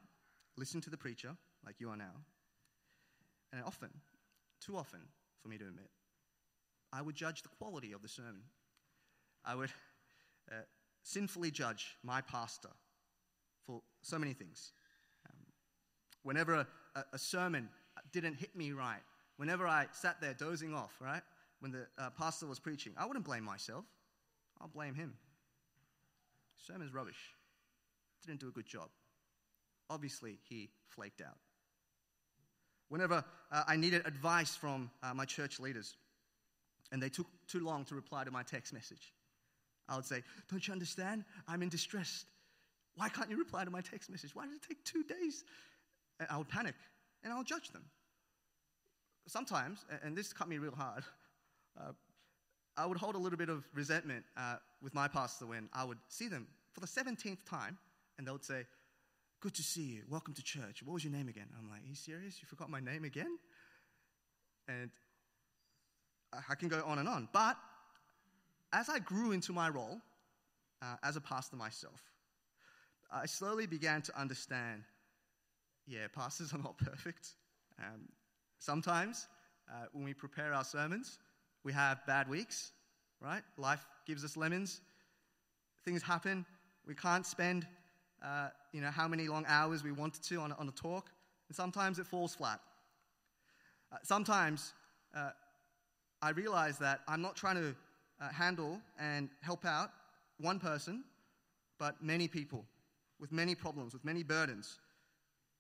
listen 0.56 0.80
to 0.80 0.90
the 0.90 0.96
preacher, 0.96 1.36
like 1.66 1.80
you 1.80 1.90
are 1.90 1.98
now, 1.98 2.14
and 3.52 3.62
often, 3.64 3.90
too 4.64 4.78
often 4.78 5.00
for 5.42 5.48
me 5.48 5.58
to 5.58 5.64
admit, 5.64 5.90
I 6.94 7.02
would 7.02 7.14
judge 7.14 7.42
the 7.42 7.50
quality 7.50 7.92
of 7.92 8.00
the 8.00 8.08
sermon. 8.08 8.44
I 9.44 9.54
would 9.54 9.70
uh, 10.50 10.62
sinfully 11.02 11.50
judge 11.50 11.98
my 12.02 12.22
pastor 12.22 12.70
for 13.66 13.82
so 14.00 14.18
many 14.18 14.32
things. 14.32 14.72
Whenever 16.22 16.54
a, 16.54 17.04
a, 17.12 17.18
sermon 17.18 17.68
didn't 18.12 18.34
hit 18.34 18.54
me 18.54 18.72
right, 18.72 19.00
whenever 19.36 19.66
I 19.66 19.86
sat 19.92 20.20
there 20.20 20.34
dozing 20.34 20.74
off, 20.74 20.92
right, 21.00 21.22
when 21.60 21.72
the 21.72 21.86
uh, 21.98 22.10
pastor 22.10 22.46
was 22.46 22.58
preaching, 22.58 22.92
I 22.96 23.06
wouldn't 23.06 23.24
blame 23.24 23.44
myself. 23.44 23.84
I'll 24.60 24.68
blame 24.68 24.94
him. 24.94 25.14
Sermon's 26.56 26.94
rubbish. 26.94 27.34
Didn't 28.26 28.40
do 28.40 28.48
a 28.48 28.52
good 28.52 28.66
job. 28.66 28.88
Obviously, 29.90 30.38
he 30.48 30.70
flaked 30.88 31.20
out. 31.20 31.36
Whenever 32.88 33.24
uh, 33.50 33.64
I 33.66 33.76
needed 33.76 34.06
advice 34.06 34.54
from 34.54 34.90
uh, 35.02 35.14
my 35.14 35.24
church 35.24 35.58
leaders 35.58 35.96
and 36.92 37.02
they 37.02 37.08
took 37.08 37.26
too 37.48 37.60
long 37.60 37.84
to 37.86 37.94
reply 37.94 38.22
to 38.22 38.30
my 38.30 38.42
text 38.42 38.72
message, 38.72 39.12
I 39.88 39.96
would 39.96 40.04
say, 40.04 40.22
Don't 40.50 40.66
you 40.66 40.72
understand? 40.72 41.24
I'm 41.48 41.62
in 41.62 41.68
distress. 41.68 42.26
Why 42.96 43.08
can't 43.08 43.30
you 43.30 43.38
reply 43.38 43.64
to 43.64 43.70
my 43.70 43.80
text 43.80 44.10
message? 44.10 44.34
Why 44.34 44.44
did 44.46 44.56
it 44.56 44.62
take 44.68 44.84
two 44.84 45.02
days? 45.04 45.44
I 46.30 46.36
would 46.36 46.48
panic 46.48 46.74
and 47.22 47.32
I 47.32 47.38
would 47.38 47.46
judge 47.46 47.70
them. 47.70 47.84
Sometimes, 49.26 49.84
and 50.02 50.16
this 50.16 50.32
cut 50.32 50.48
me 50.48 50.58
real 50.58 50.74
hard, 50.74 51.04
uh, 51.80 51.92
I 52.76 52.86
would 52.86 52.98
hold 52.98 53.14
a 53.14 53.18
little 53.18 53.38
bit 53.38 53.48
of 53.48 53.64
resentment 53.74 54.24
uh, 54.36 54.56
with 54.82 54.94
my 54.94 55.08
pastor 55.08 55.46
when 55.46 55.68
I 55.72 55.84
would 55.84 55.98
see 56.08 56.28
them 56.28 56.46
for 56.72 56.80
the 56.80 56.86
17th 56.86 57.44
time 57.48 57.78
and 58.18 58.26
they 58.26 58.32
would 58.32 58.44
say, 58.44 58.64
Good 59.40 59.54
to 59.54 59.62
see 59.62 59.82
you. 59.82 60.02
Welcome 60.08 60.34
to 60.34 60.42
church. 60.42 60.84
What 60.84 60.94
was 60.94 61.02
your 61.02 61.12
name 61.12 61.28
again? 61.28 61.48
I'm 61.58 61.68
like, 61.68 61.82
Are 61.82 61.88
you 61.88 61.96
serious? 61.96 62.40
You 62.40 62.46
forgot 62.46 62.70
my 62.70 62.78
name 62.78 63.04
again? 63.04 63.38
And 64.68 64.90
I 66.32 66.54
can 66.54 66.68
go 66.68 66.82
on 66.86 66.98
and 66.98 67.08
on. 67.08 67.28
But 67.32 67.56
as 68.72 68.88
I 68.88 69.00
grew 69.00 69.32
into 69.32 69.52
my 69.52 69.68
role 69.68 70.00
uh, 70.80 70.96
as 71.02 71.16
a 71.16 71.20
pastor 71.20 71.56
myself, 71.56 72.00
I 73.12 73.26
slowly 73.26 73.66
began 73.66 74.00
to 74.02 74.18
understand 74.18 74.84
yeah, 75.86 76.06
pastors 76.14 76.52
are 76.52 76.58
not 76.58 76.78
perfect. 76.84 77.30
Um, 77.78 78.08
sometimes 78.58 79.28
uh, 79.70 79.86
when 79.92 80.04
we 80.04 80.14
prepare 80.14 80.52
our 80.52 80.64
sermons, 80.64 81.18
we 81.64 81.72
have 81.72 82.04
bad 82.06 82.28
weeks, 82.28 82.72
right? 83.20 83.42
Life 83.56 83.84
gives 84.06 84.24
us 84.24 84.36
lemons. 84.36 84.80
Things 85.84 86.02
happen. 86.02 86.44
We 86.86 86.94
can't 86.94 87.26
spend, 87.26 87.66
uh, 88.24 88.48
you 88.72 88.80
know, 88.80 88.90
how 88.90 89.08
many 89.08 89.28
long 89.28 89.44
hours 89.46 89.82
we 89.84 89.92
wanted 89.92 90.22
to 90.24 90.36
on, 90.40 90.52
on 90.52 90.68
a 90.68 90.72
talk. 90.72 91.10
And 91.48 91.56
sometimes 91.56 91.98
it 91.98 92.06
falls 92.06 92.34
flat. 92.34 92.60
Uh, 93.92 93.96
sometimes 94.02 94.72
uh, 95.14 95.30
I 96.20 96.30
realize 96.30 96.78
that 96.78 97.00
I'm 97.06 97.20
not 97.20 97.36
trying 97.36 97.56
to 97.56 97.74
uh, 98.20 98.28
handle 98.30 98.80
and 98.98 99.28
help 99.40 99.64
out 99.64 99.90
one 100.38 100.58
person, 100.58 101.04
but 101.78 102.02
many 102.02 102.28
people 102.28 102.64
with 103.20 103.32
many 103.32 103.54
problems, 103.54 103.92
with 103.92 104.04
many 104.04 104.22
burdens. 104.22 104.78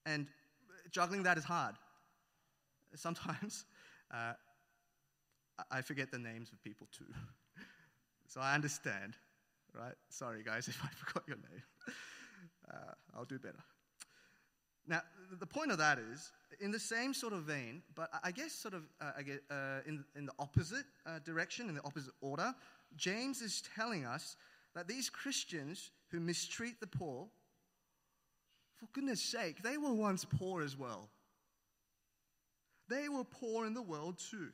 And 0.06 0.26
juggling 0.90 1.22
that 1.24 1.38
is 1.38 1.44
hard. 1.44 1.76
Sometimes 2.94 3.64
uh, 4.14 4.34
I 5.70 5.82
forget 5.82 6.10
the 6.10 6.18
names 6.18 6.50
of 6.52 6.62
people 6.62 6.88
too. 6.96 7.12
so 8.26 8.40
I 8.40 8.54
understand, 8.54 9.14
right? 9.74 9.94
Sorry, 10.08 10.42
guys, 10.42 10.68
if 10.68 10.78
I 10.82 10.88
forgot 10.88 11.24
your 11.26 11.36
name. 11.36 11.62
Uh, 12.70 12.92
I'll 13.16 13.24
do 13.24 13.38
better. 13.38 13.58
Now, 14.86 15.02
the 15.38 15.46
point 15.46 15.70
of 15.70 15.78
that 15.78 15.98
is, 15.98 16.32
in 16.60 16.70
the 16.70 16.78
same 16.78 17.14
sort 17.14 17.32
of 17.32 17.42
vein, 17.42 17.82
but 17.94 18.10
I 18.22 18.30
guess 18.30 18.52
sort 18.52 18.74
of 18.74 18.82
uh, 19.00 19.12
I 19.16 19.22
get, 19.22 19.42
uh, 19.50 19.80
in, 19.86 20.04
in 20.16 20.26
the 20.26 20.32
opposite 20.38 20.84
uh, 21.06 21.18
direction, 21.24 21.68
in 21.68 21.74
the 21.74 21.84
opposite 21.84 22.14
order, 22.20 22.54
James 22.96 23.40
is 23.40 23.62
telling 23.74 24.04
us 24.04 24.36
that 24.74 24.88
these 24.88 25.08
Christians 25.08 25.90
who 26.10 26.20
mistreat 26.20 26.80
the 26.80 26.86
poor 26.86 27.26
for 28.82 28.88
goodness 28.92 29.22
sake, 29.22 29.62
they 29.62 29.78
were 29.78 29.92
once 29.92 30.24
poor 30.24 30.60
as 30.60 30.76
well. 30.76 31.08
They 32.88 33.08
were 33.08 33.22
poor 33.22 33.64
in 33.64 33.74
the 33.74 33.82
world 33.82 34.18
too. 34.18 34.48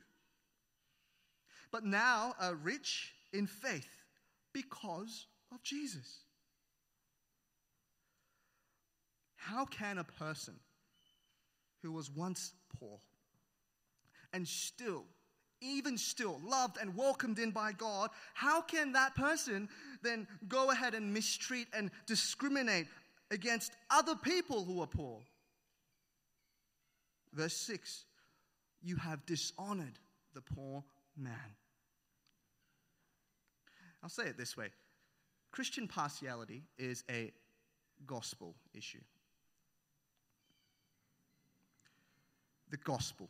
But 1.71 1.83
now 1.83 2.35
are 2.39 2.53
rich 2.53 3.11
in 3.33 3.47
faith 3.47 3.89
because 4.53 5.25
of 5.51 5.63
Jesus. 5.63 6.19
How 9.35 9.65
can 9.65 9.97
a 9.97 10.03
person 10.03 10.53
who 11.81 11.91
was 11.91 12.11
once 12.11 12.53
poor 12.77 12.99
and 14.31 14.47
still, 14.47 15.05
even 15.59 15.97
still, 15.97 16.39
loved 16.45 16.77
and 16.79 16.95
welcomed 16.95 17.39
in 17.39 17.49
by 17.49 17.71
God, 17.71 18.11
how 18.35 18.61
can 18.61 18.91
that 18.91 19.15
person 19.15 19.69
then 20.03 20.27
go 20.47 20.69
ahead 20.69 20.93
and 20.93 21.11
mistreat 21.11 21.67
and 21.73 21.89
discriminate 22.05 22.85
against 23.31 23.73
other 23.89 24.15
people 24.15 24.63
who 24.65 24.81
are 24.81 24.87
poor. 24.87 25.19
Verse 27.33 27.55
6 27.55 28.05
You 28.81 28.95
have 28.97 29.25
dishonored 29.25 29.99
the 30.33 30.41
poor 30.41 30.83
man. 31.17 31.55
I'll 34.01 34.09
say 34.09 34.23
it 34.23 34.37
this 34.37 34.55
way 34.55 34.69
Christian 35.51 35.87
partiality 35.87 36.63
is 36.77 37.03
a 37.09 37.31
gospel 38.05 38.55
issue. 38.73 39.01
The 42.69 42.77
gospel, 42.77 43.29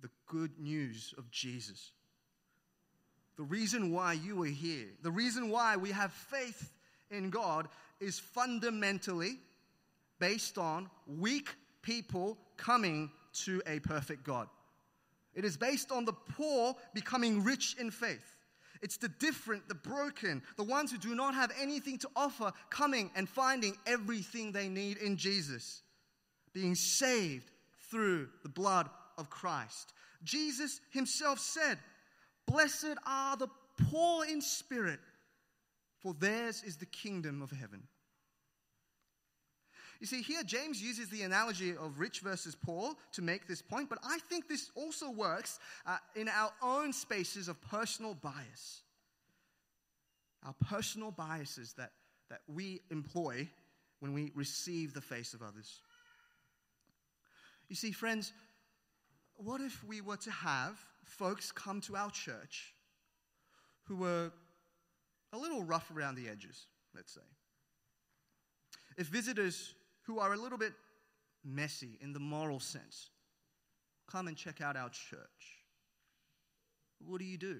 the 0.00 0.10
good 0.26 0.58
news 0.58 1.14
of 1.18 1.30
Jesus. 1.30 1.92
The 3.36 3.42
reason 3.42 3.90
why 3.90 4.12
you 4.12 4.40
are 4.44 4.46
here, 4.46 4.86
the 5.02 5.10
reason 5.10 5.50
why 5.50 5.76
we 5.76 5.90
have 5.90 6.12
faith 6.12 6.70
in 7.10 7.30
God 7.30 7.66
is 8.00 8.18
fundamentally 8.18 9.38
based 10.18 10.58
on 10.58 10.88
weak 11.06 11.54
people 11.82 12.38
coming 12.56 13.10
to 13.32 13.62
a 13.66 13.80
perfect 13.80 14.24
God. 14.24 14.48
It 15.34 15.44
is 15.44 15.56
based 15.56 15.90
on 15.90 16.04
the 16.04 16.12
poor 16.12 16.74
becoming 16.94 17.42
rich 17.42 17.76
in 17.78 17.90
faith. 17.90 18.36
It's 18.82 18.96
the 18.96 19.08
different, 19.08 19.68
the 19.68 19.74
broken, 19.74 20.42
the 20.56 20.62
ones 20.62 20.92
who 20.92 20.98
do 20.98 21.14
not 21.14 21.34
have 21.34 21.50
anything 21.60 21.98
to 21.98 22.08
offer 22.14 22.52
coming 22.70 23.10
and 23.16 23.28
finding 23.28 23.76
everything 23.86 24.52
they 24.52 24.68
need 24.68 24.98
in 24.98 25.16
Jesus, 25.16 25.82
being 26.52 26.74
saved 26.74 27.50
through 27.90 28.28
the 28.42 28.48
blood 28.48 28.88
of 29.16 29.30
Christ. 29.30 29.94
Jesus 30.22 30.80
himself 30.90 31.38
said, 31.38 31.78
Blessed 32.46 32.96
are 33.06 33.36
the 33.36 33.48
poor 33.90 34.26
in 34.26 34.40
spirit, 34.40 35.00
for 36.04 36.12
theirs 36.12 36.62
is 36.62 36.76
the 36.76 36.86
kingdom 36.86 37.40
of 37.40 37.50
heaven. 37.50 37.82
You 40.00 40.06
see, 40.06 40.20
here 40.20 40.42
James 40.44 40.82
uses 40.82 41.08
the 41.08 41.22
analogy 41.22 41.70
of 41.70 41.98
rich 41.98 42.20
versus 42.20 42.54
poor 42.54 42.92
to 43.12 43.22
make 43.22 43.48
this 43.48 43.62
point, 43.62 43.88
but 43.88 44.00
I 44.04 44.18
think 44.28 44.46
this 44.46 44.70
also 44.74 45.10
works 45.10 45.58
uh, 45.86 45.96
in 46.14 46.28
our 46.28 46.52
own 46.62 46.92
spaces 46.92 47.48
of 47.48 47.58
personal 47.62 48.12
bias. 48.12 48.82
Our 50.44 50.54
personal 50.68 51.10
biases 51.10 51.72
that, 51.78 51.92
that 52.28 52.42
we 52.48 52.82
employ 52.90 53.48
when 54.00 54.12
we 54.12 54.30
receive 54.34 54.92
the 54.92 55.00
face 55.00 55.32
of 55.32 55.40
others. 55.40 55.80
You 57.70 57.76
see, 57.76 57.92
friends, 57.92 58.34
what 59.36 59.62
if 59.62 59.82
we 59.82 60.02
were 60.02 60.18
to 60.18 60.30
have 60.30 60.78
folks 61.06 61.50
come 61.50 61.80
to 61.82 61.96
our 61.96 62.10
church 62.10 62.74
who 63.84 63.96
were 63.96 64.32
a 65.34 65.38
little 65.38 65.62
rough 65.62 65.90
around 65.94 66.14
the 66.14 66.28
edges, 66.28 66.66
let's 66.94 67.12
say. 67.12 67.20
If 68.96 69.08
visitors 69.08 69.74
who 70.02 70.18
are 70.18 70.32
a 70.32 70.36
little 70.36 70.58
bit 70.58 70.72
messy 71.44 71.98
in 72.00 72.12
the 72.12 72.20
moral 72.20 72.60
sense 72.60 73.10
come 74.10 74.28
and 74.28 74.36
check 74.36 74.60
out 74.60 74.76
our 74.76 74.88
church. 74.88 75.62
What 77.06 77.18
do 77.18 77.24
you 77.24 77.36
do? 77.36 77.58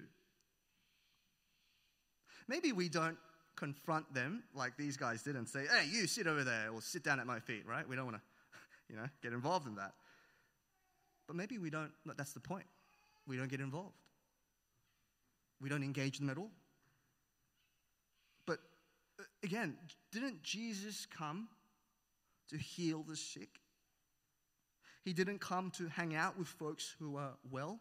Maybe 2.47 2.71
we 2.71 2.89
don't 2.89 3.17
confront 3.55 4.11
them 4.13 4.43
like 4.53 4.77
these 4.77 4.97
guys 4.97 5.23
did 5.23 5.35
and 5.35 5.47
say, 5.47 5.65
hey, 5.65 5.87
you 5.89 6.07
sit 6.07 6.27
over 6.27 6.43
there 6.43 6.69
or 6.73 6.81
sit 6.81 7.03
down 7.03 7.19
at 7.19 7.25
my 7.25 7.39
feet, 7.39 7.63
right? 7.67 7.87
We 7.87 7.95
don't 7.95 8.05
want 8.05 8.17
to, 8.17 8.21
you 8.89 8.95
know, 8.95 9.07
get 9.21 9.33
involved 9.33 9.67
in 9.67 9.75
that. 9.75 9.93
But 11.27 11.35
maybe 11.35 11.57
we 11.57 11.69
don't, 11.69 11.91
that's 12.17 12.33
the 12.33 12.39
point. 12.39 12.65
We 13.27 13.37
don't 13.37 13.49
get 13.49 13.59
involved. 13.59 13.95
We 15.59 15.69
don't 15.69 15.83
engage 15.83 16.19
them 16.19 16.29
at 16.29 16.37
all. 16.37 16.51
Again, 19.45 19.75
didn't 20.11 20.41
Jesus 20.41 21.05
come 21.05 21.47
to 22.49 22.57
heal 22.57 23.05
the 23.07 23.15
sick? 23.15 23.59
He 25.03 25.13
didn't 25.13 25.39
come 25.39 25.69
to 25.77 25.87
hang 25.87 26.15
out 26.15 26.35
with 26.35 26.47
folks 26.47 26.95
who 26.97 27.17
are 27.17 27.33
well? 27.51 27.79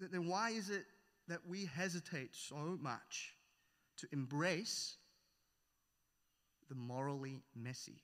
Then 0.00 0.26
why 0.26 0.50
is 0.50 0.70
it 0.70 0.86
that 1.28 1.38
we 1.46 1.66
hesitate 1.66 2.30
so 2.32 2.76
much 2.80 3.36
to 3.98 4.08
embrace 4.10 4.96
the 6.68 6.74
morally 6.74 7.44
messy 7.54 8.02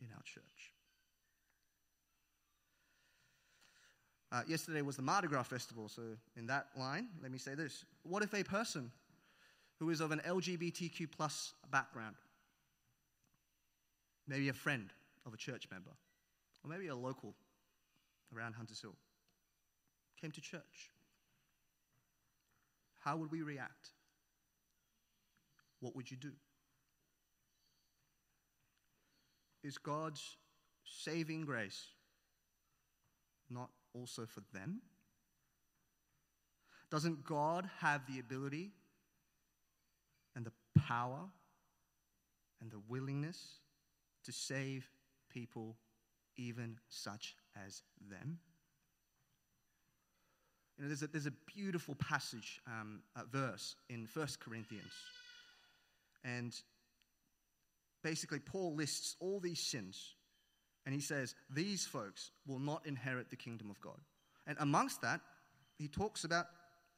in 0.00 0.06
our 0.16 0.22
church? 0.22 0.72
Uh, 4.32 4.42
yesterday 4.48 4.80
was 4.80 4.96
the 4.96 5.02
Mardi 5.02 5.28
Gras 5.28 5.42
festival, 5.42 5.90
so 5.90 6.02
in 6.38 6.46
that 6.46 6.68
line, 6.74 7.08
let 7.22 7.30
me 7.30 7.36
say 7.36 7.54
this. 7.54 7.84
What 8.02 8.22
if 8.22 8.32
a 8.32 8.42
person 8.42 8.90
who 9.78 9.90
is 9.90 10.00
of 10.00 10.10
an 10.10 10.20
LGBTQ 10.26 11.10
plus 11.10 11.52
background, 11.70 12.16
maybe 14.26 14.48
a 14.48 14.52
friend 14.52 14.90
of 15.26 15.34
a 15.34 15.36
church 15.36 15.68
member, 15.70 15.90
or 16.64 16.70
maybe 16.70 16.88
a 16.88 16.96
local 16.96 17.34
around 18.34 18.54
Hunters 18.54 18.80
Hill, 18.80 18.94
came 20.20 20.30
to 20.32 20.40
church? 20.40 20.90
How 23.00 23.16
would 23.16 23.30
we 23.30 23.42
react? 23.42 23.90
What 25.80 25.94
would 25.94 26.10
you 26.10 26.16
do? 26.16 26.32
Is 29.62 29.78
God's 29.78 30.36
saving 30.84 31.44
grace 31.44 31.88
not 33.50 33.70
also 33.94 34.26
for 34.26 34.42
them? 34.52 34.80
Doesn't 36.90 37.24
God 37.24 37.68
have 37.80 38.06
the 38.06 38.20
ability 38.20 38.72
power 40.86 41.20
and 42.60 42.70
the 42.70 42.80
willingness 42.88 43.60
to 44.24 44.32
save 44.32 44.88
people, 45.30 45.76
even 46.36 46.78
such 46.88 47.36
as 47.66 47.82
them? 48.10 48.38
You 50.76 50.84
know, 50.84 50.88
there's 50.88 51.02
a, 51.02 51.06
there's 51.06 51.26
a 51.26 51.32
beautiful 51.54 51.94
passage, 51.94 52.60
um, 52.66 53.00
a 53.16 53.24
verse 53.24 53.76
in 53.88 54.06
1 54.12 54.28
Corinthians. 54.40 54.92
And 56.22 56.54
basically, 58.02 58.40
Paul 58.40 58.74
lists 58.74 59.16
all 59.20 59.40
these 59.40 59.60
sins 59.60 60.14
and 60.84 60.94
he 60.94 61.00
says, 61.00 61.34
These 61.50 61.86
folks 61.86 62.30
will 62.46 62.58
not 62.58 62.86
inherit 62.86 63.30
the 63.30 63.36
kingdom 63.36 63.70
of 63.70 63.80
God. 63.80 63.98
And 64.46 64.56
amongst 64.60 65.00
that, 65.02 65.20
he 65.78 65.88
talks 65.88 66.24
about 66.24 66.46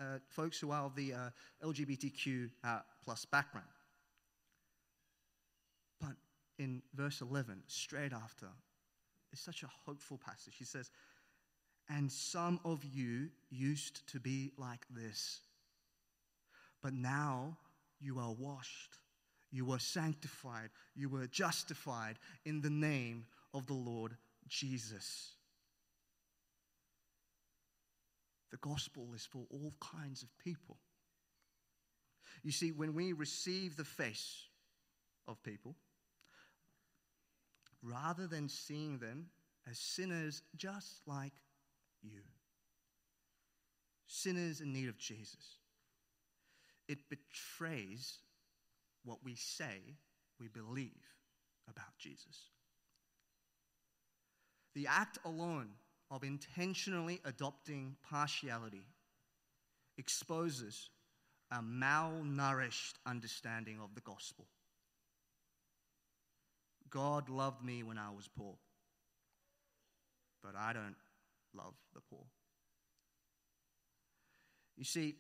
uh, 0.01 0.19
folks 0.29 0.59
who 0.59 0.71
are 0.71 0.85
of 0.85 0.95
the 0.95 1.15
uh, 1.15 1.31
LGBTQ 1.65 2.51
uh, 2.65 2.81
plus 3.05 3.25
background. 3.25 3.67
In 6.59 6.83
verse 6.95 7.21
11, 7.21 7.63
straight 7.69 8.13
after, 8.13 8.49
it's 9.33 9.41
such 9.41 9.63
a 9.63 9.71
hopeful 9.87 10.19
passage. 10.19 10.55
He 10.59 10.65
says, 10.65 10.91
And 11.89 12.11
some 12.11 12.59
of 12.65 12.85
you 12.85 13.29
used 13.51 14.07
to 14.09 14.19
be 14.19 14.53
like 14.59 14.85
this, 14.91 15.41
but 16.83 16.93
now 16.93 17.57
you 18.01 18.19
are 18.19 18.33
washed, 18.33 18.97
you 19.51 19.65
were 19.65 19.79
sanctified, 19.79 20.71
you 20.95 21.09
were 21.09 21.27
justified 21.27 22.19
in 22.45 22.61
the 22.61 22.71
name 22.71 23.27
of 23.55 23.67
the 23.67 23.75
Lord 23.75 24.17
Jesus. 24.49 25.33
The 28.51 28.57
gospel 28.59 29.09
is 29.15 29.27
for 29.27 29.45
all 29.51 29.75
kinds 29.81 30.23
of 30.23 30.29
people. 30.39 30.79
You 32.43 32.53
see, 32.53 32.73
when 32.73 32.95
we 32.95 33.13
receive 33.13 33.77
the 33.77 33.85
face 33.85 34.45
of 35.27 35.43
people, 35.43 35.75
rather 37.83 38.27
than 38.27 38.49
seeing 38.49 38.99
them 38.99 39.27
as 39.69 39.79
sinners 39.79 40.43
just 40.57 41.01
like 41.07 41.33
you, 42.03 42.23
sinners 44.07 44.61
in 44.61 44.73
need 44.73 44.89
of 44.89 44.99
Jesus, 44.99 45.59
it 46.89 46.99
betrays 47.11 48.19
what 49.05 49.19
we 49.23 49.35
say 49.35 49.97
we 50.41 50.49
believe 50.49 50.93
about 51.69 51.97
Jesus. 51.99 52.51
The 54.75 54.87
act 54.87 55.19
alone 55.25 55.71
of 56.11 56.25
intentionally 56.25 57.21
adopting 57.25 57.97
partiality 58.09 58.87
exposes 59.99 60.91
a 61.51 61.57
malnourished 61.57 62.95
understanding 63.07 63.79
of 63.83 63.95
the 63.95 64.01
gospel. 64.01 64.47
God 66.91 67.29
loved 67.29 67.65
me 67.65 67.83
when 67.83 67.99
I 67.99 68.11
was 68.11 68.29
poor, 68.29 68.55
but 70.43 70.55
I 70.57 70.73
don't 70.73 70.97
love 71.55 71.75
the 71.95 72.01
poor. 72.01 72.25
You 74.77 74.85
see, 74.85 75.17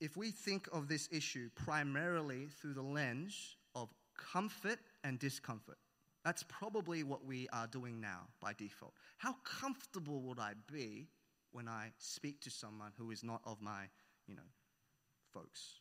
if 0.00 0.16
we 0.16 0.30
think 0.30 0.68
of 0.72 0.88
this 0.88 1.08
issue 1.12 1.50
primarily 1.54 2.48
through 2.60 2.74
the 2.74 2.82
lens 2.82 3.56
of 3.74 3.90
comfort 4.16 4.78
and 5.04 5.18
discomfort, 5.18 5.76
that's 6.24 6.42
probably 6.44 7.02
what 7.02 7.24
we 7.24 7.48
are 7.52 7.66
doing 7.66 8.00
now 8.00 8.22
by 8.40 8.52
default. 8.54 8.94
How 9.18 9.36
comfortable 9.44 10.22
would 10.22 10.38
I 10.38 10.52
be 10.70 11.08
when 11.52 11.68
I 11.68 11.92
speak 11.98 12.40
to 12.42 12.50
someone 12.50 12.92
who 12.96 13.10
is 13.10 13.22
not 13.22 13.42
of 13.44 13.60
my, 13.60 13.84
you 14.26 14.34
know, 14.34 14.50
folks? 15.32 15.80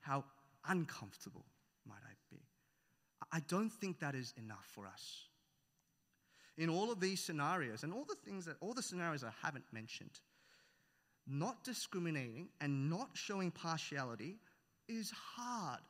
How 0.00 0.24
uncomfortable 0.66 1.44
might 1.86 2.02
I 2.04 2.14
be? 2.30 2.40
I 3.34 3.40
don't 3.48 3.70
think 3.70 3.98
that 3.98 4.14
is 4.14 4.32
enough 4.38 4.64
for 4.72 4.86
us. 4.86 5.24
In 6.56 6.68
all 6.70 6.92
of 6.92 7.00
these 7.00 7.18
scenarios, 7.18 7.82
and 7.82 7.92
all 7.92 8.04
the 8.04 8.14
things 8.24 8.44
that, 8.44 8.54
all 8.60 8.74
the 8.74 8.82
scenarios 8.82 9.24
I 9.24 9.32
haven't 9.42 9.64
mentioned, 9.72 10.20
not 11.26 11.64
discriminating 11.64 12.48
and 12.60 12.88
not 12.88 13.08
showing 13.14 13.50
partiality 13.50 14.36
is 14.88 15.10
hard. 15.10 15.80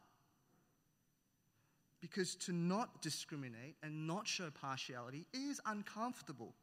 Because 2.00 2.34
to 2.36 2.52
not 2.52 3.02
discriminate 3.02 3.76
and 3.82 4.06
not 4.06 4.26
show 4.26 4.48
partiality 4.50 5.26
is 5.34 5.60
uncomfortable. 5.66 6.54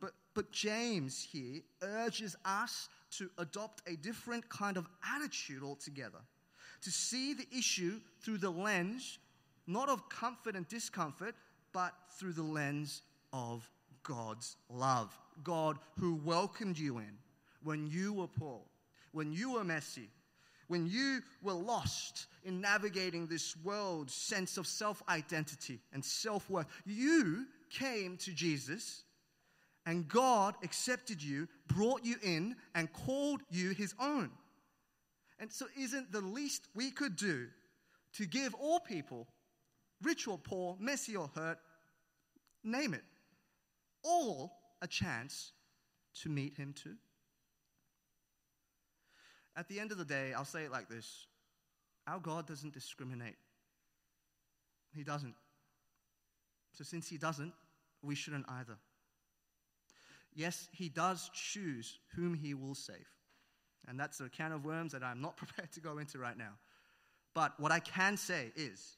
But, 0.00 0.12
but 0.34 0.52
James 0.52 1.26
here 1.32 1.62
urges 1.82 2.36
us 2.44 2.90
to 3.12 3.30
adopt 3.38 3.88
a 3.88 3.96
different 3.96 4.50
kind 4.50 4.76
of 4.76 4.86
attitude 5.14 5.62
altogether, 5.62 6.20
to 6.82 6.90
see 6.90 7.32
the 7.32 7.46
issue 7.56 8.00
through 8.20 8.38
the 8.38 8.50
lens 8.50 9.18
not 9.68 9.88
of 9.88 10.08
comfort 10.08 10.56
and 10.56 10.66
discomfort, 10.66 11.34
but 11.72 11.92
through 12.18 12.32
the 12.32 12.42
lens 12.42 13.02
of 13.32 13.68
God's 14.02 14.56
love. 14.70 15.16
God 15.44 15.78
who 16.00 16.16
welcomed 16.24 16.78
you 16.78 16.98
in 16.98 17.18
when 17.62 17.86
you 17.86 18.12
were 18.14 18.26
poor, 18.26 18.60
when 19.12 19.30
you 19.30 19.52
were 19.52 19.64
messy, 19.64 20.08
when 20.68 20.86
you 20.86 21.20
were 21.42 21.52
lost 21.52 22.26
in 22.44 22.60
navigating 22.60 23.26
this 23.26 23.54
world's 23.62 24.14
sense 24.14 24.56
of 24.56 24.66
self 24.66 25.02
identity 25.08 25.80
and 25.92 26.04
self 26.04 26.48
worth, 26.48 26.66
you 26.84 27.46
came 27.70 28.16
to 28.18 28.32
Jesus 28.32 29.04
and 29.86 30.06
God 30.08 30.54
accepted 30.62 31.22
you, 31.22 31.48
brought 31.66 32.04
you 32.04 32.16
in, 32.22 32.56
and 32.74 32.92
called 32.92 33.40
you 33.50 33.70
his 33.70 33.94
own. 33.98 34.30
And 35.40 35.50
so, 35.50 35.66
isn't 35.78 36.12
the 36.12 36.20
least 36.20 36.68
we 36.74 36.90
could 36.90 37.16
do 37.16 37.46
to 38.14 38.26
give 38.26 38.54
all 38.54 38.80
people, 38.80 39.26
rich 40.02 40.26
or 40.28 40.38
poor, 40.38 40.76
messy 40.78 41.16
or 41.16 41.30
hurt, 41.34 41.58
name 42.64 42.94
it, 42.94 43.04
all 44.04 44.52
a 44.82 44.86
chance 44.86 45.52
to 46.22 46.28
meet 46.28 46.56
him 46.56 46.72
too? 46.72 46.96
At 49.56 49.68
the 49.68 49.80
end 49.80 49.90
of 49.90 49.98
the 49.98 50.04
day, 50.04 50.32
I'll 50.32 50.44
say 50.44 50.64
it 50.64 50.70
like 50.70 50.88
this 50.88 51.26
our 52.06 52.20
God 52.20 52.46
doesn't 52.46 52.72
discriminate. 52.72 53.36
He 54.94 55.04
doesn't. 55.04 55.34
So, 56.72 56.84
since 56.84 57.08
He 57.08 57.18
doesn't, 57.18 57.52
we 58.02 58.14
shouldn't 58.14 58.46
either. 58.48 58.78
Yes, 60.34 60.68
He 60.72 60.88
does 60.88 61.30
choose 61.34 61.98
whom 62.14 62.34
He 62.34 62.54
will 62.54 62.74
save. 62.74 63.08
And 63.88 63.98
that's 63.98 64.20
a 64.20 64.28
can 64.28 64.52
of 64.52 64.64
worms 64.64 64.92
that 64.92 65.02
I'm 65.02 65.20
not 65.20 65.36
prepared 65.36 65.72
to 65.72 65.80
go 65.80 65.98
into 65.98 66.18
right 66.18 66.38
now. 66.38 66.52
But 67.34 67.58
what 67.58 67.72
I 67.72 67.80
can 67.80 68.16
say 68.16 68.52
is 68.56 68.96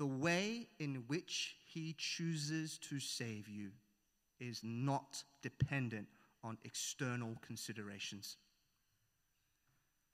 the 0.00 0.06
way 0.06 0.66
in 0.78 1.04
which 1.08 1.56
he 1.66 1.94
chooses 1.98 2.78
to 2.78 2.98
save 2.98 3.46
you 3.46 3.68
is 4.40 4.62
not 4.64 5.22
dependent 5.42 6.06
on 6.42 6.56
external 6.64 7.36
considerations. 7.46 8.38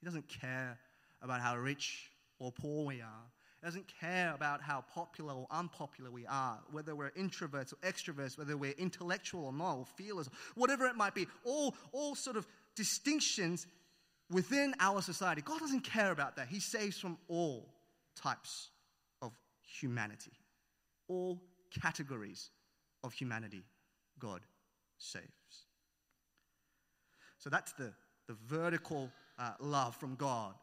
He 0.01 0.05
doesn't 0.05 0.27
care 0.27 0.77
about 1.23 1.41
how 1.41 1.57
rich 1.57 2.11
or 2.41 2.51
poor 2.51 2.85
we 2.85 3.01
are. 3.01 3.31
He 3.61 3.65
doesn't 3.65 3.87
care 4.01 4.35
about 4.35 4.61
how 4.61 4.83
popular 4.93 5.33
or 5.33 5.47
unpopular 5.53 6.11
we 6.11 6.27
are, 6.27 6.59
whether 6.73 6.97
we're 6.97 7.13
introverts 7.13 7.73
or 7.73 7.77
extroverts, 7.89 8.37
whether 8.37 8.57
we're 8.57 8.73
intellectual 8.73 9.45
or 9.45 9.53
not, 9.53 9.77
or 9.77 9.87
feelers, 9.87 10.29
whatever 10.57 10.87
it 10.87 10.97
might 10.97 11.15
be. 11.15 11.29
All, 11.45 11.77
all 11.93 12.17
sort 12.17 12.37
of 12.37 12.49
distinctions 12.75 13.69
within 14.33 14.75
our 14.81 15.01
society. 15.01 15.43
God 15.43 15.61
doesn't 15.61 15.85
care 15.85 16.11
about 16.11 16.35
that. 16.35 16.49
He 16.49 16.59
saves 16.59 16.99
from 16.99 17.19
all 17.29 17.69
types 18.17 18.71
humanity, 19.67 20.33
all 21.09 21.43
categories 21.83 22.51
of 23.05 23.13
humanity. 23.13 23.63
God 24.19 24.41
saves. 24.99 25.27
So 27.39 27.51
that's 27.51 27.73
the, 27.73 27.93
the 28.27 28.37
vertical 28.47 29.11
uh, 29.39 29.53
love 29.61 29.95
from 29.95 30.15
God 30.15 30.55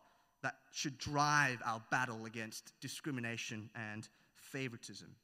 that 0.41 0.55
should 0.71 0.97
drive 0.97 1.59
our 1.65 1.81
battle 1.91 2.25
against 2.25 2.73
discrimination 2.81 3.69
and 3.75 4.07
favoritism. 4.35 5.15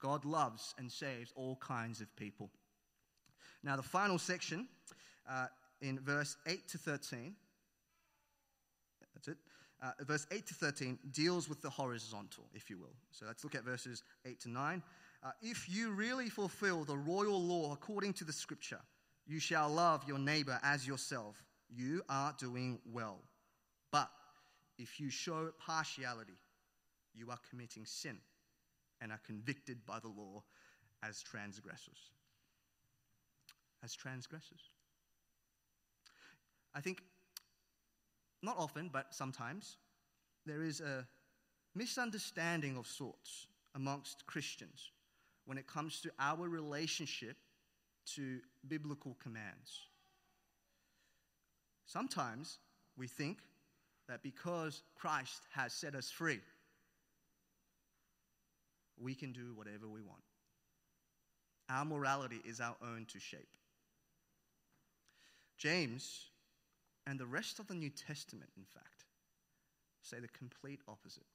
God 0.00 0.24
loves 0.24 0.74
and 0.78 0.90
saves 0.90 1.32
all 1.36 1.56
kinds 1.56 2.00
of 2.00 2.14
people. 2.16 2.50
Now, 3.62 3.76
the 3.76 3.82
final 3.82 4.18
section 4.18 4.66
uh, 5.30 5.46
in 5.80 6.00
verse 6.00 6.36
8 6.46 6.68
to 6.68 6.78
13, 6.78 6.96
that's 7.00 7.28
it. 7.28 7.34
Uh, 9.82 9.90
verse 10.02 10.26
8 10.30 10.46
to 10.46 10.54
13 10.54 10.98
deals 11.10 11.48
with 11.48 11.60
the 11.60 11.70
horizontal, 11.70 12.44
if 12.54 12.70
you 12.70 12.78
will. 12.78 12.94
So 13.10 13.26
let's 13.26 13.42
look 13.42 13.56
at 13.56 13.64
verses 13.64 14.04
8 14.24 14.38
to 14.40 14.48
9. 14.48 14.82
Uh, 15.24 15.30
if 15.42 15.68
you 15.68 15.90
really 15.90 16.28
fulfill 16.28 16.84
the 16.84 16.96
royal 16.96 17.42
law 17.42 17.72
according 17.72 18.12
to 18.14 18.24
the 18.24 18.32
scripture, 18.32 18.80
you 19.26 19.40
shall 19.40 19.68
love 19.68 20.04
your 20.06 20.18
neighbor 20.18 20.58
as 20.62 20.86
yourself. 20.86 21.42
You 21.68 22.02
are 22.08 22.34
doing 22.38 22.78
well. 22.92 23.18
But 23.90 24.08
if 24.78 25.00
you 25.00 25.10
show 25.10 25.50
partiality, 25.58 26.38
you 27.14 27.30
are 27.30 27.38
committing 27.50 27.84
sin 27.84 28.18
and 29.00 29.10
are 29.10 29.20
convicted 29.26 29.84
by 29.84 29.98
the 29.98 30.08
law 30.08 30.44
as 31.02 31.22
transgressors. 31.22 32.10
As 33.82 33.94
transgressors. 33.94 34.70
I 36.74 36.80
think, 36.80 37.02
not 38.42 38.58
often, 38.58 38.90
but 38.92 39.14
sometimes, 39.14 39.76
there 40.44 40.62
is 40.62 40.80
a 40.80 41.06
misunderstanding 41.74 42.76
of 42.76 42.86
sorts 42.86 43.46
amongst 43.74 44.26
Christians 44.26 44.90
when 45.46 45.58
it 45.58 45.66
comes 45.66 46.00
to 46.00 46.10
our 46.18 46.48
relationship 46.48 47.36
to 48.14 48.40
biblical 48.68 49.16
commands. 49.22 49.86
Sometimes 51.86 52.58
we 52.96 53.06
think 53.06 53.38
that 54.08 54.22
because 54.22 54.82
Christ 54.96 55.42
has 55.54 55.72
set 55.72 55.94
us 55.94 56.10
free, 56.10 56.40
we 59.00 59.14
can 59.14 59.32
do 59.32 59.52
whatever 59.54 59.88
we 59.88 60.02
want. 60.02 60.22
Our 61.70 61.84
morality 61.84 62.40
is 62.44 62.60
our 62.60 62.76
own 62.82 63.06
to 63.12 63.20
shape. 63.20 63.56
James 65.56 66.31
and 67.06 67.18
the 67.18 67.26
rest 67.26 67.58
of 67.58 67.66
the 67.66 67.74
New 67.74 67.90
Testament, 67.90 68.50
in 68.56 68.64
fact, 68.64 69.04
say 70.02 70.18
the 70.20 70.28
complete 70.28 70.80
opposite. 70.88 71.26